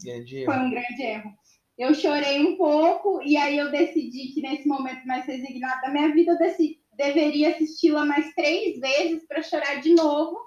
Grande 0.03 0.45
foi 0.45 0.55
erro. 0.55 0.65
um 0.65 0.71
grande 0.71 1.03
erro. 1.03 1.31
Eu 1.77 1.95
chorei 1.95 2.41
um 2.41 2.57
pouco 2.57 3.23
e 3.23 3.37
aí 3.37 3.57
eu 3.59 3.71
decidi 3.71 4.33
que 4.35 4.43
nesse 4.43 4.69
momento 4.69 5.07
mais 5.07 5.25
resignado 5.27 5.81
da 5.81 5.89
minha 5.91 6.13
vida 6.13 6.33
eu 6.33 6.39
decidi, 6.39 6.79
deveria 6.97 7.51
assisti-la 7.51 8.05
mais 8.05 8.33
três 8.35 8.79
vezes 8.79 9.27
para 9.27 9.43
chorar 9.43 9.81
de 9.81 9.95
novo 9.95 10.39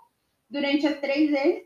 durante 0.50 0.86
as 0.88 1.00
três 1.00 1.32
vezes. 1.32 1.64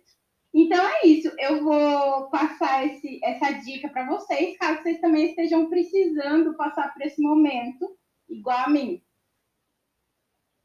Então 0.53 0.83
é 0.87 1.05
isso. 1.05 1.29
Eu 1.37 1.63
vou 1.63 2.29
passar 2.29 2.87
esse, 2.87 3.19
essa 3.23 3.51
dica 3.51 3.89
para 3.89 4.07
vocês, 4.07 4.57
caso 4.57 4.81
vocês 4.81 4.99
também 5.01 5.25
estejam 5.29 5.69
precisando 5.69 6.55
passar 6.55 6.93
por 6.93 7.01
esse 7.05 7.21
momento, 7.21 7.85
igual 8.29 8.57
a 8.57 8.69
mim. 8.69 9.03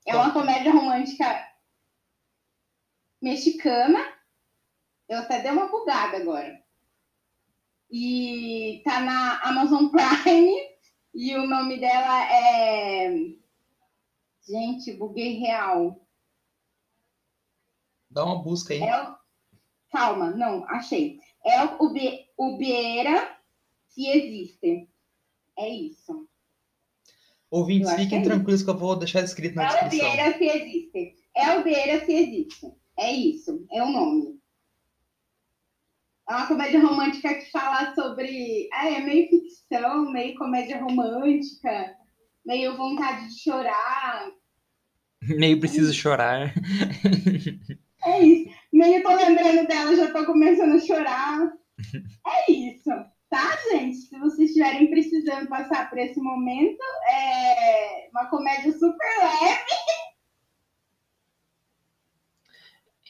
É 0.06 0.14
uma 0.16 0.32
comédia 0.32 0.72
romântica 0.72 1.48
mexicana. 3.20 3.98
Eu 5.08 5.18
até 5.18 5.40
dei 5.40 5.50
uma 5.52 5.68
bugada 5.68 6.16
agora. 6.16 6.62
E 7.90 8.82
tá 8.84 9.00
na 9.00 9.40
Amazon 9.42 9.88
Prime. 9.88 10.72
E 11.14 11.36
o 11.36 11.46
nome 11.46 11.78
dela 11.78 12.24
é. 12.32 13.10
Gente, 14.48 14.94
buguei 14.94 15.38
real. 15.38 16.04
Dá 18.10 18.24
uma 18.24 18.42
busca 18.42 18.74
aí. 18.74 18.82
É. 18.82 19.14
Calma, 19.90 20.30
não, 20.30 20.64
achei. 20.68 21.20
É 21.44 21.62
o 21.64 21.84
Ube- 21.84 22.26
Ubiera 22.36 23.38
se 23.88 24.06
existe. 24.08 24.88
É 25.56 25.68
isso. 25.68 26.26
Ouvintes, 27.52 27.90
fiquem 27.90 28.08
que 28.08 28.14
é 28.14 28.22
tranquilos 28.22 28.62
que 28.62 28.70
eu 28.70 28.78
vou 28.78 28.96
deixar 28.96 29.20
escrito 29.20 29.56
na 29.56 29.64
É 29.64 29.66
o 29.66 29.90
descrição. 29.90 30.08
Ubiera 30.08 30.38
se 30.38 30.44
existe. 30.46 31.14
É 31.36 31.50
o 31.54 31.60
Ubiera 31.60 32.06
se 32.06 32.12
existe. 32.14 32.66
É 32.98 33.12
isso, 33.12 33.66
é 33.70 33.82
o 33.82 33.90
nome. 33.90 34.40
É 36.30 36.34
uma 36.34 36.46
comédia 36.46 36.80
romântica 36.80 37.34
que 37.34 37.50
fala 37.50 37.94
sobre. 37.94 38.70
Ah, 38.72 38.88
é 38.88 39.00
meio 39.00 39.28
ficção, 39.28 40.10
meio 40.10 40.34
comédia 40.36 40.82
romântica, 40.82 41.94
meio 42.46 42.74
vontade 42.74 43.28
de 43.28 43.38
chorar. 43.42 44.30
Meio 45.36 45.60
preciso 45.60 45.94
chorar. 45.94 46.52
É 48.04 48.20
isso. 48.20 48.50
Meio 48.72 49.02
tô 49.04 49.14
lembrando 49.14 49.68
dela, 49.68 49.94
já 49.94 50.10
tô 50.10 50.26
começando 50.26 50.72
a 50.72 50.80
chorar. 50.80 51.52
É 52.26 52.50
isso, 52.50 52.90
tá, 53.32 53.56
gente? 53.70 53.96
Se 53.96 54.18
vocês 54.18 54.50
estiverem 54.50 54.90
precisando 54.90 55.48
passar 55.48 55.88
por 55.88 55.98
esse 55.98 56.20
momento, 56.20 56.78
é 57.10 58.08
uma 58.12 58.26
comédia 58.28 58.70
super 58.72 59.08
leve, 59.18 59.64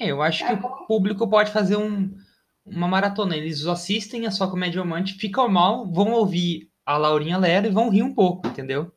É, 0.00 0.10
eu 0.10 0.22
acho 0.22 0.40
Tá 0.40 0.56
que 0.56 0.62
bom. 0.62 0.68
o 0.68 0.86
público 0.86 1.28
pode 1.28 1.52
fazer 1.52 1.76
um, 1.76 2.16
uma 2.64 2.88
maratona. 2.88 3.36
Eles 3.36 3.66
assistem 3.66 4.26
a 4.26 4.30
sua 4.30 4.50
comédia 4.50 4.80
romântica, 4.80 5.20
ficam 5.20 5.48
mal, 5.48 5.90
vão 5.90 6.12
ouvir 6.12 6.70
a 6.86 6.96
Laurinha 6.96 7.38
Lero 7.38 7.66
e 7.66 7.70
vão 7.70 7.90
rir 7.90 8.02
um 8.02 8.14
pouco, 8.14 8.46
entendeu? 8.48 8.90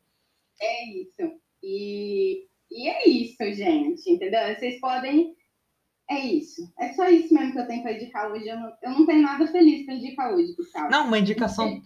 É 0.60 0.84
isso. 0.90 1.40
E, 1.62 2.46
e 2.70 2.88
é 2.88 3.08
isso, 3.08 3.36
gente, 3.52 4.10
entendeu? 4.10 4.54
Vocês 4.54 4.80
podem. 4.80 5.34
É 6.08 6.18
isso. 6.20 6.72
É 6.78 6.92
só 6.94 7.08
isso 7.08 7.34
mesmo 7.34 7.52
que 7.52 7.58
eu 7.58 7.66
tenho 7.66 7.82
pra 7.82 7.92
indicar 7.92 8.30
hoje. 8.30 8.46
Eu 8.48 8.56
não, 8.60 8.72
eu 8.82 8.90
não 8.92 9.06
tenho 9.06 9.22
nada 9.22 9.46
feliz 9.48 9.84
pra 9.84 9.94
indicar 9.94 10.32
hoje, 10.32 10.54
Gustavo. 10.54 10.90
Não, 10.90 11.06
uma 11.06 11.18
indicação. 11.18 11.80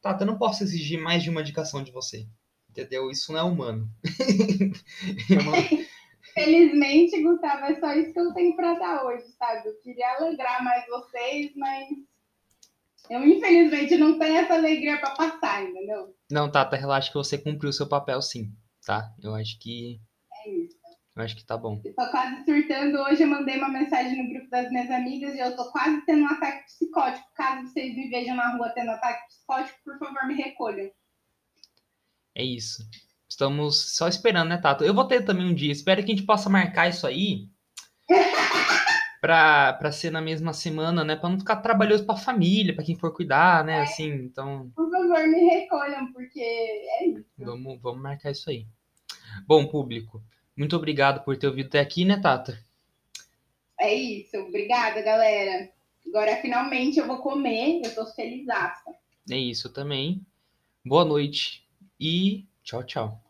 Tata, 0.00 0.22
eu 0.22 0.26
não 0.26 0.38
posso 0.38 0.62
exigir 0.62 0.98
mais 1.00 1.22
de 1.22 1.30
uma 1.30 1.40
indicação 1.42 1.82
de 1.82 1.90
você. 1.92 2.26
Entendeu? 2.70 3.10
Isso 3.10 3.32
não 3.32 3.40
é 3.40 3.42
humano. 3.42 3.88
Não- 5.30 5.86
felizmente, 6.34 7.22
Gustavo, 7.22 7.64
é 7.64 7.80
só 7.80 7.92
isso 7.94 8.12
que 8.12 8.20
eu 8.20 8.32
tenho 8.34 8.54
pra 8.54 8.74
dar 8.74 9.04
hoje, 9.06 9.24
sabe? 9.38 9.68
Eu 9.68 9.74
queria 9.80 10.16
alegrar 10.18 10.62
mais 10.62 10.86
vocês, 10.86 11.52
mas 11.56 11.88
eu 13.08 13.26
infelizmente 13.26 13.96
não 13.96 14.18
tenho 14.18 14.36
essa 14.36 14.54
alegria 14.54 14.98
pra 14.98 15.10
passar, 15.14 15.64
entendeu? 15.64 16.14
Não, 16.30 16.50
Tata, 16.50 16.76
relaxa 16.76 17.08
que 17.08 17.14
você 17.16 17.38
cumpriu 17.38 17.70
o 17.70 17.72
seu 17.72 17.88
papel 17.88 18.20
sim, 18.20 18.52
tá? 18.84 19.10
Eu 19.22 19.34
acho 19.34 19.58
que. 19.58 19.98
É 20.44 20.50
isso. 20.50 20.75
Eu 21.16 21.22
acho 21.22 21.34
que 21.34 21.46
tá 21.46 21.56
bom. 21.56 21.80
Eu 21.82 21.94
tô 21.94 22.10
quase 22.10 22.44
surtando. 22.44 22.98
Hoje 22.98 23.22
eu 23.22 23.28
mandei 23.28 23.56
uma 23.56 23.70
mensagem 23.70 24.22
no 24.22 24.28
grupo 24.28 24.50
das 24.50 24.68
minhas 24.70 24.90
amigas 24.90 25.34
e 25.34 25.38
eu 25.38 25.56
tô 25.56 25.70
quase 25.72 26.04
tendo 26.04 26.22
um 26.24 26.26
ataque 26.26 26.66
psicótico. 26.66 27.26
Caso 27.34 27.66
vocês 27.66 27.96
me 27.96 28.10
vejam 28.10 28.36
na 28.36 28.54
rua 28.54 28.68
tendo 28.74 28.90
ataque 28.90 29.26
psicótico, 29.28 29.78
por 29.82 29.98
favor, 29.98 30.26
me 30.26 30.34
recolham. 30.34 30.90
É 32.34 32.44
isso. 32.44 32.86
Estamos 33.26 33.96
só 33.96 34.06
esperando, 34.08 34.50
né, 34.50 34.58
Tato? 34.58 34.84
Eu 34.84 34.92
vou 34.92 35.06
ter 35.06 35.24
também 35.24 35.46
um 35.46 35.54
dia. 35.54 35.72
Espero 35.72 36.04
que 36.04 36.12
a 36.12 36.14
gente 36.14 36.26
possa 36.26 36.50
marcar 36.50 36.90
isso 36.90 37.06
aí 37.06 37.48
pra, 39.18 39.72
pra 39.72 39.90
ser 39.90 40.10
na 40.10 40.20
mesma 40.20 40.52
semana, 40.52 41.02
né? 41.02 41.16
Pra 41.16 41.30
não 41.30 41.38
ficar 41.38 41.56
trabalhoso 41.56 42.04
pra 42.04 42.16
família, 42.16 42.74
pra 42.74 42.84
quem 42.84 42.94
for 42.94 43.14
cuidar, 43.14 43.64
né? 43.64 43.80
Assim, 43.80 44.12
então 44.12 44.70
Por 44.76 44.90
favor, 44.90 45.26
me 45.26 45.48
recolham, 45.48 46.12
porque 46.12 46.40
é 46.40 47.06
isso. 47.06 47.24
vamos, 47.38 47.80
vamos 47.80 48.02
marcar 48.02 48.32
isso 48.32 48.50
aí. 48.50 48.66
Bom, 49.46 49.66
público, 49.66 50.22
muito 50.56 50.76
obrigado 50.76 51.24
por 51.24 51.36
ter 51.36 51.46
ouvido 51.46 51.66
até 51.66 51.80
aqui, 51.80 52.04
né, 52.04 52.18
Tata? 52.18 52.58
É 53.78 53.92
isso. 53.94 54.36
Obrigada, 54.38 55.02
galera. 55.02 55.70
Agora, 56.06 56.36
finalmente, 56.36 56.98
eu 56.98 57.06
vou 57.06 57.18
comer. 57.18 57.82
Eu 57.84 57.94
tô 57.94 58.06
felizaça. 58.06 58.94
É 59.30 59.36
isso 59.36 59.68
também. 59.68 60.24
Boa 60.84 61.04
noite 61.04 61.66
e 62.00 62.46
Tchau, 62.66 62.82
tchau. 62.82 63.25